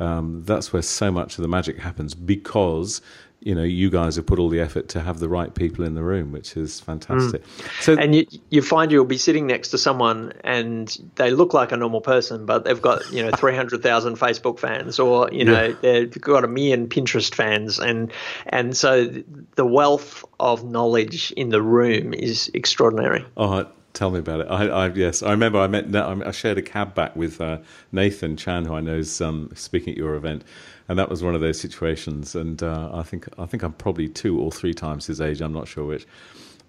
Um, 0.00 0.44
that's 0.44 0.72
where 0.72 0.82
so 0.82 1.10
much 1.10 1.36
of 1.36 1.42
the 1.42 1.48
magic 1.48 1.78
happens 1.78 2.14
because 2.14 3.00
you 3.40 3.54
know 3.54 3.62
you 3.62 3.88
guys 3.88 4.16
have 4.16 4.26
put 4.26 4.38
all 4.38 4.48
the 4.48 4.60
effort 4.60 4.88
to 4.88 5.00
have 5.00 5.20
the 5.20 5.28
right 5.28 5.54
people 5.54 5.84
in 5.84 5.94
the 5.94 6.02
room, 6.02 6.32
which 6.32 6.56
is 6.56 6.80
fantastic. 6.80 7.44
Mm. 7.44 7.82
So 7.82 7.96
And 7.96 8.14
you, 8.14 8.26
you 8.50 8.62
find 8.62 8.90
you'll 8.90 9.04
be 9.04 9.18
sitting 9.18 9.46
next 9.46 9.68
to 9.68 9.78
someone 9.78 10.32
and 10.42 10.96
they 11.14 11.30
look 11.30 11.54
like 11.54 11.70
a 11.70 11.76
normal 11.76 12.00
person, 12.00 12.46
but 12.46 12.64
they've 12.64 12.82
got, 12.82 13.10
you 13.12 13.22
know, 13.22 13.30
300,000 13.36 14.16
Facebook 14.16 14.58
fans 14.58 14.98
or, 14.98 15.28
you 15.32 15.44
know, 15.44 15.68
Yeah. 15.68 15.74
they've 15.80 16.20
got 16.20 16.44
a 16.44 16.48
million 16.48 16.88
Pinterest 16.88 17.32
fans. 17.32 17.78
And, 17.78 18.12
and 18.46 18.76
so 18.76 19.06
the 19.54 19.66
wealth 19.66 20.24
of 20.40 20.64
knowledge 20.64 21.32
in 21.32 21.50
the 21.50 21.62
room 21.62 22.12
is 22.14 22.50
extraordinary. 22.54 23.24
Oh, 23.36 23.66
tell 23.92 24.10
me 24.10 24.18
about 24.18 24.40
it. 24.40 24.46
I, 24.50 24.66
I 24.68 24.88
yes, 24.92 25.22
I 25.22 25.30
remember. 25.30 25.58
I 25.58 25.66
met. 25.66 25.94
I 25.94 26.30
shared 26.30 26.58
a 26.58 26.62
cab 26.62 26.94
back 26.94 27.14
with 27.16 27.40
uh, 27.40 27.58
Nathan 27.92 28.36
Chan, 28.36 28.64
who 28.66 28.74
I 28.74 28.80
know 28.80 28.96
is 28.96 29.20
um, 29.20 29.50
speaking 29.54 29.92
at 29.92 29.96
your 29.96 30.14
event, 30.14 30.44
and 30.88 30.98
that 30.98 31.08
was 31.08 31.22
one 31.22 31.34
of 31.34 31.40
those 31.40 31.60
situations. 31.60 32.34
And 32.34 32.62
uh, 32.62 32.90
I 32.92 33.02
think 33.02 33.28
I 33.38 33.46
think 33.46 33.62
I'm 33.62 33.72
probably 33.72 34.08
two 34.08 34.40
or 34.40 34.50
three 34.52 34.74
times 34.74 35.06
his 35.06 35.20
age. 35.20 35.40
I'm 35.40 35.52
not 35.52 35.68
sure 35.68 35.84
which. 35.84 36.06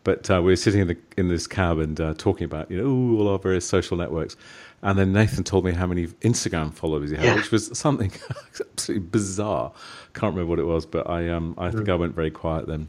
But 0.06 0.32
uh, 0.32 0.42
we 0.42 0.54
were 0.54 0.56
sitting 0.56 0.80
in, 0.80 0.88
the, 0.88 0.98
in 1.18 1.28
this 1.28 1.46
cab 1.46 1.78
and 1.78 2.00
uh, 2.00 2.14
talking 2.18 2.46
about 2.46 2.72
you 2.72 2.78
know 2.78 2.86
ooh, 2.88 3.20
all 3.20 3.28
our 3.28 3.38
various 3.38 3.68
social 3.68 3.98
networks, 3.98 4.38
and 4.82 4.98
then 4.98 5.12
Nathan 5.12 5.44
told 5.44 5.66
me 5.66 5.74
how 5.74 5.86
many 5.86 6.08
Instagram 6.08 6.74
followers 6.74 7.10
he 7.12 7.18
had, 7.18 7.26
Yeah. 7.26 7.36
which 7.36 7.52
was 7.52 7.78
something 7.78 8.10
absolutely 8.62 9.06
bizarre. 9.10 9.74
Can't 10.14 10.34
remember 10.34 10.50
what 10.50 10.60
it 10.60 10.64
was, 10.64 10.86
but 10.86 11.10
I 11.10 11.28
um 11.30 11.54
I 11.58 11.70
think 11.70 11.90
I 11.90 11.96
went 11.96 12.16
very 12.16 12.32
quiet 12.32 12.66
then. 12.66 12.88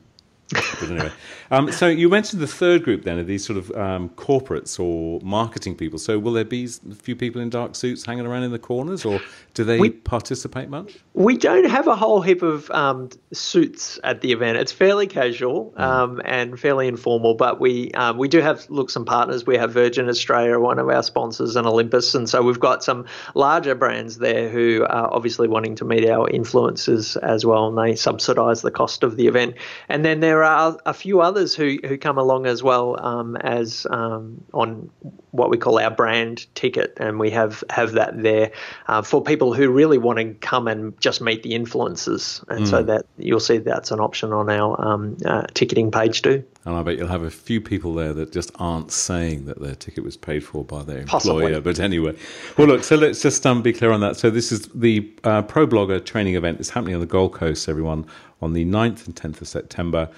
But 0.52 0.90
anyway, 0.90 1.12
um, 1.50 1.72
so 1.72 1.88
you 1.88 2.08
mentioned 2.08 2.42
the 2.42 2.46
third 2.46 2.82
group 2.82 3.04
then 3.04 3.18
of 3.18 3.26
these 3.26 3.44
sort 3.44 3.58
of 3.58 3.70
um, 3.72 4.08
corporates 4.10 4.78
or 4.80 5.20
marketing 5.22 5.76
people. 5.76 5.98
So 5.98 6.18
will 6.18 6.32
there 6.32 6.44
be 6.44 6.64
a 6.64 6.94
few 6.94 7.16
people 7.16 7.40
in 7.40 7.50
dark 7.50 7.74
suits 7.76 8.04
hanging 8.04 8.26
around 8.26 8.42
in 8.42 8.50
the 8.50 8.58
corners, 8.58 9.04
or 9.04 9.20
do 9.54 9.64
they 9.64 9.78
We- 9.78 9.90
participate 9.90 10.68
much? 10.68 10.98
We 11.14 11.36
don't 11.36 11.68
have 11.68 11.86
a 11.86 11.96
whole 11.96 12.20
heap 12.20 12.42
of 12.42 12.70
um, 12.70 13.10
suits 13.32 13.98
at 14.04 14.20
the 14.20 14.32
event. 14.32 14.58
It's 14.58 14.72
fairly 14.72 15.06
casual 15.06 15.72
um, 15.76 16.20
and 16.24 16.58
fairly 16.58 16.88
informal, 16.88 17.34
but 17.34 17.60
we 17.60 17.90
um, 17.92 18.18
we 18.18 18.28
do 18.28 18.40
have 18.40 18.68
look 18.70 18.90
some 18.90 19.04
partners. 19.04 19.46
We 19.46 19.56
have 19.56 19.72
Virgin 19.72 20.08
Australia, 20.08 20.58
one 20.58 20.78
of 20.78 20.88
our 20.88 21.02
sponsors, 21.02 21.56
and 21.56 21.66
Olympus, 21.66 22.14
and 22.14 22.28
so 22.28 22.42
we've 22.42 22.60
got 22.60 22.82
some 22.84 23.06
larger 23.34 23.74
brands 23.74 24.18
there 24.18 24.48
who 24.48 24.86
are 24.88 25.12
obviously 25.12 25.48
wanting 25.48 25.74
to 25.76 25.84
meet 25.84 26.08
our 26.08 26.28
influencers 26.28 27.16
as 27.22 27.44
well, 27.44 27.68
and 27.68 27.78
they 27.78 27.96
subsidise 27.96 28.62
the 28.62 28.70
cost 28.70 29.02
of 29.02 29.16
the 29.16 29.26
event. 29.26 29.54
And 29.88 30.04
then 30.04 30.20
there 30.20 30.39
are 30.44 30.78
a 30.86 30.94
few 30.94 31.20
others 31.20 31.54
who 31.54 31.78
who 31.84 31.96
come 31.98 32.18
along 32.18 32.46
as 32.46 32.62
well 32.62 32.96
um, 33.04 33.36
as 33.36 33.86
um, 33.90 34.42
on 34.52 34.90
what 35.32 35.50
we 35.50 35.56
call 35.56 35.78
our 35.78 35.90
brand 35.90 36.46
ticket, 36.54 36.94
and 36.98 37.18
we 37.18 37.30
have 37.30 37.62
have 37.70 37.92
that 37.92 38.22
there 38.22 38.50
uh, 38.88 39.02
for 39.02 39.22
people 39.22 39.54
who 39.54 39.70
really 39.70 39.98
want 39.98 40.18
to 40.18 40.34
come 40.34 40.68
and 40.68 40.98
just 41.00 41.20
meet 41.20 41.42
the 41.42 41.52
influencers, 41.52 42.44
and 42.48 42.66
so 42.66 42.82
that 42.82 43.06
you'll 43.16 43.40
see 43.40 43.58
that's 43.58 43.90
an 43.90 44.00
option 44.00 44.32
on 44.32 44.50
our 44.50 44.80
um, 44.80 45.16
uh, 45.24 45.42
ticketing 45.54 45.90
page 45.90 46.22
too. 46.22 46.44
And 46.64 46.76
I 46.76 46.82
bet 46.82 46.98
you'll 46.98 47.08
have 47.08 47.22
a 47.22 47.30
few 47.30 47.60
people 47.60 47.94
there 47.94 48.12
that 48.12 48.32
just 48.32 48.50
aren't 48.56 48.92
saying 48.92 49.46
that 49.46 49.60
their 49.60 49.74
ticket 49.74 50.04
was 50.04 50.16
paid 50.16 50.44
for 50.44 50.62
by 50.62 50.82
their 50.82 51.04
Possibly. 51.04 51.44
employer. 51.44 51.60
But 51.62 51.80
anyway, 51.80 52.16
well, 52.58 52.66
look. 52.66 52.84
So 52.84 52.96
let's 52.96 53.22
just 53.22 53.46
um, 53.46 53.62
be 53.62 53.72
clear 53.72 53.92
on 53.92 54.00
that. 54.00 54.16
So 54.16 54.28
this 54.28 54.52
is 54.52 54.68
the 54.74 55.10
uh, 55.24 55.42
Pro 55.42 55.66
Blogger 55.66 56.04
training 56.04 56.34
event. 56.34 56.60
It's 56.60 56.70
happening 56.70 56.94
on 56.94 57.00
the 57.00 57.06
Gold 57.06 57.32
Coast, 57.32 57.68
everyone, 57.68 58.06
on 58.40 58.52
the 58.52 58.64
9th 58.64 59.06
and 59.06 59.14
10th 59.14 59.40
of 59.40 59.48
September. 59.48 60.08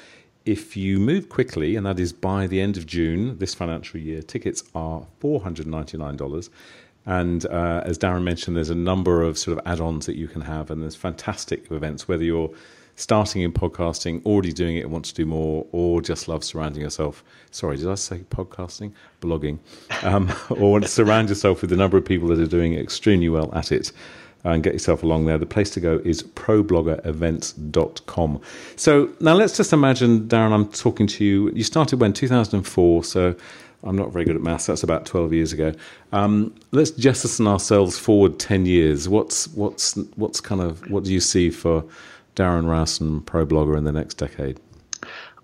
If 0.45 0.77
you 0.77 0.99
move 0.99 1.29
quickly, 1.29 1.77
and 1.77 1.87
that 1.87 2.01
is 2.01 2.13
by 2.13 2.47
the 2.47 2.61
end 2.61 2.77
of 2.77 2.87
June 2.87 3.39
this 3.39 3.55
financial 3.55 4.01
year, 4.01 4.23
tickets 4.23 4.65
are 4.75 5.07
$499. 5.21 6.49
And 7.05 7.47
uh, 7.47 7.83
as 7.85 7.99
Darren 7.99 8.23
mentioned, 8.23 8.57
there's 8.57 8.71
a 8.71 8.75
number 8.75 9.23
of 9.23 9.39
sort 9.39 9.59
of 9.59 9.67
add 9.67 9.81
ons 9.81 10.07
that 10.07 10.17
you 10.17 10.29
can 10.29 10.43
have, 10.43 10.71
and 10.71 10.83
there's 10.83 10.97
fantastic 10.97 11.71
events, 11.71 12.07
whether 12.07 12.25
you're 12.25 12.51
starting 12.97 13.43
in 13.43 13.53
podcasting, 13.53 14.25
already 14.25 14.53
doing 14.53 14.77
it 14.77 14.83
and 14.83 14.93
want 14.93 15.05
to 15.07 15.15
do 15.15 15.27
more, 15.27 15.67
or 15.73 16.01
just 16.01 16.29
love 16.29 16.45
surrounding 16.45 16.83
yourself. 16.83 17.25
Sorry, 17.51 17.77
did 17.77 17.89
I 17.89 17.95
say 17.95 18.19
podcasting? 18.31 18.93
Blogging. 19.21 19.59
Um, 20.03 20.33
or 20.51 20.73
want 20.73 20.85
to 20.85 20.89
surround 20.89 21.29
yourself 21.29 21.63
with 21.63 21.73
a 21.73 21.77
number 21.77 21.97
of 21.97 22.05
people 22.05 22.29
that 22.29 22.39
are 22.39 22.47
doing 22.47 22.75
extremely 22.75 23.29
well 23.29 23.53
at 23.55 23.73
it 23.73 23.93
and 24.44 24.62
get 24.62 24.72
yourself 24.72 25.02
along 25.02 25.26
there. 25.26 25.37
The 25.38 25.46
place 25.46 25.70
to 25.70 25.81
go 25.81 26.00
is 26.05 26.22
probloggerevents.com. 26.22 28.40
So 28.76 29.11
now 29.20 29.35
let's 29.35 29.57
just 29.57 29.72
imagine, 29.72 30.28
Darren, 30.28 30.52
I'm 30.52 30.68
talking 30.68 31.09
to 31.09 31.24
you. 31.24 31.50
You 31.50 31.64
started 31.64 32.00
when? 32.00 32.12
2004. 32.12 33.05
So 33.05 33.35
I'm 33.85 33.96
not 33.96 34.12
very 34.12 34.24
good 34.24 34.37
at 34.37 34.42
maths. 34.42 34.66
That's 34.66 34.83
about 34.83 35.07
12 35.07 35.33
years 35.33 35.52
ago. 35.52 35.72
Um, 36.12 36.55
let's 36.72 36.90
jettison 36.90 37.46
ourselves 37.46 37.98
forward 37.98 38.38
10 38.38 38.66
years. 38.66 39.09
What's, 39.09 39.48
what's, 39.48 39.94
what's 40.16 40.40
kind 40.40 40.61
of, 40.61 40.90
what 40.90 41.05
do 41.05 41.12
you 41.12 41.20
see 41.20 41.50
for 41.50 41.85
Darren 42.37 42.66
Rowse 42.66 43.00
and 43.00 43.24
Pro 43.26 43.46
Blogger 43.46 43.76
in 43.76 43.85
the 43.85 43.92
next 43.92 44.14
decade? 44.14 44.61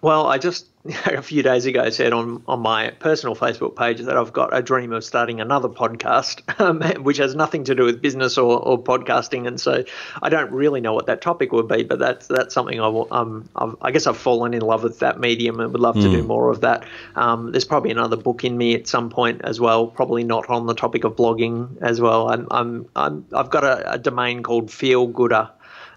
Well, 0.00 0.26
I 0.26 0.38
just 0.38 0.66
a 1.06 1.22
few 1.22 1.42
days 1.42 1.66
ago 1.66 1.90
said 1.90 2.12
on, 2.12 2.42
on 2.46 2.61
my 2.61 2.90
personal 2.90 3.34
Facebook 3.34 3.76
page 3.76 4.00
that 4.00 4.16
I've 4.16 4.32
got 4.32 4.56
a 4.56 4.62
dream 4.62 4.92
of 4.92 5.04
starting 5.04 5.40
another 5.40 5.68
podcast, 5.68 6.42
um, 6.61 6.80
which 7.02 7.18
has 7.18 7.34
nothing 7.34 7.64
to 7.64 7.74
do 7.74 7.84
with 7.84 8.00
business 8.00 8.38
or, 8.38 8.58
or 8.61 8.82
podcasting, 8.82 9.46
and 9.46 9.61
so 9.61 9.84
I 10.22 10.28
don't 10.28 10.50
really 10.52 10.80
know 10.80 10.94
what 10.94 11.06
that 11.06 11.20
topic 11.20 11.52
would 11.52 11.68
be. 11.68 11.82
But 11.82 11.98
that's 11.98 12.28
that's 12.28 12.54
something 12.54 12.80
I 12.80 12.88
will, 12.88 13.08
um, 13.11 13.48
I've, 13.56 13.76
I 13.82 13.90
guess 13.90 14.06
I've 14.06 14.16
fallen 14.16 14.54
in 14.54 14.62
love 14.62 14.82
with 14.82 15.00
that 15.00 15.18
medium 15.18 15.61
and 15.61 15.72
would 15.72 15.80
love 15.80 15.96
to 15.96 16.11
do 16.11 16.22
more 16.22 16.48
of 16.50 16.61
that. 16.61 16.84
Um, 17.16 17.50
there's 17.50 17.64
probably 17.64 17.90
another 17.90 18.16
book 18.16 18.44
in 18.44 18.56
me 18.56 18.74
at 18.74 18.87
some 18.87 19.11
point 19.11 19.42
as 19.44 19.61
well. 19.61 19.88
Probably 19.88 20.22
not 20.22 20.48
on 20.48 20.66
the 20.66 20.74
topic 20.74 21.04
of 21.04 21.16
blogging 21.16 21.82
as 21.82 22.00
well. 22.00 22.30
I'm, 22.30 22.46
I'm, 22.50 22.88
I'm 22.94 23.26
I've 23.32 23.50
got 23.50 23.64
a, 23.64 23.94
a 23.94 23.98
domain 23.98 24.42
called 24.42 24.70
Feel 24.70 25.06
Gooder 25.08 25.50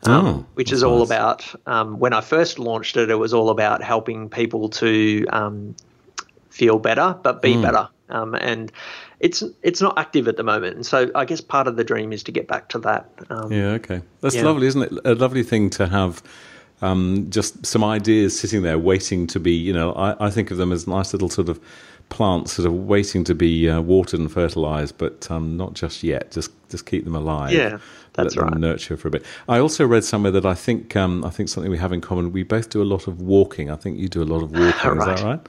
um, 0.08 0.26
Oh, 0.28 0.46
which 0.56 0.72
is 0.72 0.84
all 0.84 1.00
nice. 1.00 1.08
about 1.08 1.56
um, 1.66 2.00
when 2.00 2.14
I 2.14 2.22
first 2.22 2.60
launched 2.60 2.98
it, 2.98 3.10
it 3.10 3.16
was 3.16 3.34
all 3.34 3.50
about 3.50 3.84
helping 3.84 4.30
people 4.30 4.70
to 4.70 5.26
um, 5.32 5.76
feel 6.50 6.80
better, 6.80 7.16
but 7.22 7.42
be 7.42 7.58
better. 7.62 7.88
Um, 8.10 8.36
and 8.36 8.72
it's 9.20 9.42
it's 9.64 9.82
not 9.82 9.98
active 9.98 10.28
at 10.28 10.36
the 10.36 10.44
moment, 10.44 10.76
and 10.76 10.86
so 10.86 11.10
I 11.16 11.24
guess 11.26 11.40
part 11.40 11.68
of 11.68 11.78
the 11.78 11.84
dream 11.84 12.12
is 12.12 12.24
to 12.24 12.32
get 12.32 12.48
back 12.48 12.68
to 12.70 12.80
that. 12.80 13.10
Um, 13.30 13.52
Yeah, 13.52 13.68
okay. 13.80 14.02
That's 14.22 14.36
Yeah. 14.36 14.44
lovely, 14.44 14.68
isn't 14.68 14.82
it? 14.82 14.92
A 15.06 15.16
lovely 15.16 15.44
thing 15.44 15.70
to 15.72 15.88
have 15.88 16.22
um, 16.82 17.28
just 17.30 17.66
some 17.66 17.84
ideas 17.84 18.38
sitting 18.38 18.64
there 18.64 18.78
waiting 18.80 19.28
to 19.28 19.40
be, 19.40 19.52
you 19.52 19.72
know, 19.72 19.94
I, 19.94 20.28
I 20.28 20.30
think 20.32 20.52
of 20.52 20.58
them 20.58 20.72
as 20.72 20.88
nice 20.88 21.14
little 21.14 21.30
sort 21.30 21.48
of 21.48 21.60
plants 22.10 22.58
that 22.58 22.66
are 22.66 22.72
waiting 22.72 23.24
to 23.24 23.36
be 23.36 23.70
uh, 23.70 23.80
watered 23.80 24.20
and 24.20 24.30
fertilized, 24.32 24.98
but 24.98 25.30
um, 25.32 25.56
not 25.56 25.74
just 25.74 26.04
yet. 26.04 26.32
Just 26.32 26.52
just 26.70 26.86
keep 26.86 27.06
them 27.06 27.16
alive. 27.16 27.54
Yeah, 27.54 27.78
that's 28.14 28.36
Let 28.36 28.44
them 28.44 28.52
right. 28.54 28.60
nurture 28.62 28.98
for 28.98 29.08
a 29.08 29.12
bit. 29.12 29.24
I 29.48 29.60
also 29.60 29.86
read 29.88 30.04
somewhere 30.04 30.32
that 30.34 30.46
I 30.46 30.54
think 30.54 30.96
um, 30.98 31.24
I 31.24 31.30
think 31.30 31.48
something 31.50 31.72
we 31.72 31.78
have 31.78 31.94
in 31.94 32.02
common. 32.02 32.34
We 32.34 32.44
both 32.44 32.70
do 32.70 32.82
a 32.82 32.84
lot 32.84 33.08
of 33.08 33.22
walking. 33.22 33.70
I 33.72 33.76
think 33.78 33.98
you 34.00 34.10
do 34.10 34.22
a 34.22 34.26
lot 34.26 34.44
of 34.44 34.52
walking. 34.52 34.68
Is 34.68 34.82
that 34.82 34.94
Right. 35.08 35.24
right? 35.24 35.40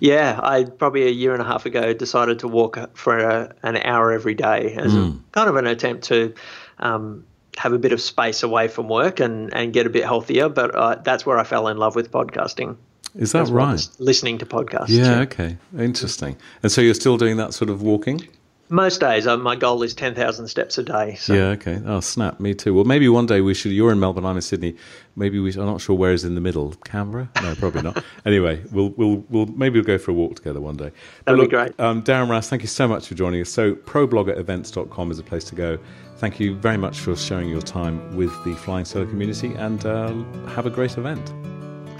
Yeah, 0.00 0.38
I 0.42 0.64
probably 0.64 1.06
a 1.06 1.10
year 1.10 1.32
and 1.32 1.40
a 1.40 1.46
half 1.46 1.64
ago 1.64 1.94
decided 1.94 2.38
to 2.40 2.48
walk 2.48 2.78
for 2.94 3.18
a, 3.18 3.54
an 3.62 3.78
hour 3.78 4.12
every 4.12 4.34
day 4.34 4.74
as 4.74 4.94
a, 4.94 5.14
kind 5.32 5.48
of 5.48 5.56
an 5.56 5.66
attempt 5.66 6.04
to 6.04 6.34
um, 6.80 7.24
have 7.56 7.72
a 7.72 7.78
bit 7.78 7.92
of 7.92 8.00
space 8.00 8.42
away 8.42 8.68
from 8.68 8.88
work 8.88 9.18
and, 9.20 9.52
and 9.54 9.72
get 9.72 9.86
a 9.86 9.90
bit 9.90 10.04
healthier. 10.04 10.48
But 10.50 10.74
uh, 10.74 10.96
that's 10.96 11.24
where 11.24 11.38
I 11.38 11.44
fell 11.44 11.68
in 11.68 11.78
love 11.78 11.94
with 11.96 12.10
podcasting. 12.10 12.76
Is 13.14 13.32
that 13.32 13.48
right? 13.48 13.86
listening 13.98 14.38
to 14.38 14.46
podcasts. 14.46 14.88
Yeah, 14.88 15.20
okay. 15.20 15.56
Interesting. 15.78 16.36
And 16.62 16.70
so 16.72 16.80
you're 16.80 16.94
still 16.94 17.16
doing 17.18 17.36
that 17.38 17.52
sort 17.54 17.70
of 17.70 17.82
walking? 17.82 18.26
Most 18.72 19.00
days, 19.00 19.26
uh, 19.26 19.36
my 19.36 19.54
goal 19.54 19.82
is 19.82 19.92
10,000 19.92 20.48
steps 20.48 20.78
a 20.78 20.82
day. 20.82 21.14
So. 21.16 21.34
Yeah, 21.34 21.48
okay. 21.48 21.82
Oh, 21.84 22.00
snap. 22.00 22.40
Me 22.40 22.54
too. 22.54 22.72
Well, 22.72 22.84
maybe 22.84 23.06
one 23.06 23.26
day 23.26 23.42
we 23.42 23.52
should. 23.52 23.70
You're 23.70 23.92
in 23.92 24.00
Melbourne, 24.00 24.24
I'm 24.24 24.36
in 24.36 24.40
Sydney. 24.40 24.76
Maybe 25.14 25.38
we. 25.38 25.52
I'm 25.52 25.66
not 25.66 25.82
sure 25.82 25.94
where 25.94 26.12
is 26.14 26.24
in 26.24 26.34
the 26.34 26.40
middle. 26.40 26.72
Canberra? 26.86 27.28
No, 27.42 27.54
probably 27.56 27.82
not. 27.82 28.02
anyway, 28.24 28.62
we'll 28.72 28.88
we'll 28.96 29.26
we'll 29.28 29.44
maybe 29.44 29.78
we'll 29.78 29.84
go 29.84 29.98
for 29.98 30.12
a 30.12 30.14
walk 30.14 30.36
together 30.36 30.58
one 30.58 30.78
day. 30.78 30.90
That'd 31.26 31.38
look, 31.38 31.50
be 31.50 31.56
great. 31.56 31.78
Um, 31.78 32.02
Darren 32.02 32.30
Rowse, 32.30 32.48
thank 32.48 32.62
you 32.62 32.68
so 32.68 32.88
much 32.88 33.08
for 33.08 33.14
joining 33.14 33.42
us. 33.42 33.50
So, 33.50 33.74
probloggerevents.com 33.74 35.10
is 35.10 35.18
a 35.18 35.22
place 35.22 35.44
to 35.44 35.54
go. 35.54 35.78
Thank 36.16 36.40
you 36.40 36.54
very 36.54 36.78
much 36.78 37.00
for 37.00 37.14
sharing 37.14 37.50
your 37.50 37.60
time 37.60 38.16
with 38.16 38.32
the 38.44 38.54
Flying 38.54 38.86
Solo 38.86 39.04
community, 39.04 39.52
and 39.54 39.84
uh, 39.84 40.14
have 40.46 40.64
a 40.64 40.70
great 40.70 40.96
event. 40.96 41.30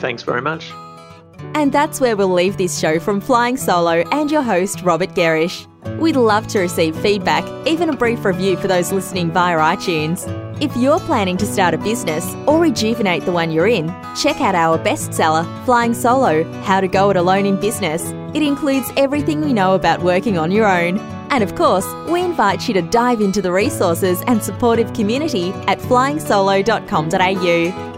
Thanks 0.00 0.22
very 0.22 0.40
much. 0.40 0.72
And 1.54 1.72
that's 1.72 2.00
where 2.00 2.16
we'll 2.16 2.32
leave 2.32 2.56
this 2.56 2.78
show 2.78 2.98
from 2.98 3.20
Flying 3.20 3.56
Solo 3.56 4.04
and 4.12 4.30
your 4.30 4.42
host, 4.42 4.82
Robert 4.82 5.10
Gerrish. 5.10 5.66
We'd 5.98 6.16
love 6.16 6.46
to 6.48 6.60
receive 6.60 6.96
feedback, 6.96 7.44
even 7.66 7.88
a 7.88 7.96
brief 7.96 8.24
review 8.24 8.56
for 8.56 8.68
those 8.68 8.92
listening 8.92 9.32
via 9.32 9.58
iTunes. 9.58 10.28
If 10.60 10.76
you're 10.76 11.00
planning 11.00 11.36
to 11.38 11.46
start 11.46 11.74
a 11.74 11.78
business 11.78 12.24
or 12.46 12.60
rejuvenate 12.60 13.24
the 13.24 13.32
one 13.32 13.50
you're 13.50 13.66
in, 13.66 13.88
check 14.16 14.40
out 14.40 14.54
our 14.54 14.78
bestseller, 14.78 15.44
Flying 15.64 15.92
Solo 15.92 16.44
How 16.62 16.80
to 16.80 16.86
Go 16.86 17.10
It 17.10 17.16
Alone 17.16 17.46
in 17.46 17.60
Business. 17.60 18.04
It 18.34 18.42
includes 18.42 18.90
everything 18.96 19.40
we 19.40 19.52
know 19.52 19.74
about 19.74 20.02
working 20.02 20.38
on 20.38 20.52
your 20.52 20.66
own. 20.66 20.98
And 21.30 21.42
of 21.42 21.56
course, 21.56 21.86
we 22.08 22.22
invite 22.22 22.68
you 22.68 22.74
to 22.74 22.82
dive 22.82 23.20
into 23.20 23.42
the 23.42 23.50
resources 23.50 24.22
and 24.26 24.42
supportive 24.42 24.92
community 24.92 25.50
at 25.66 25.80
flyingsolo.com.au. 25.80 27.91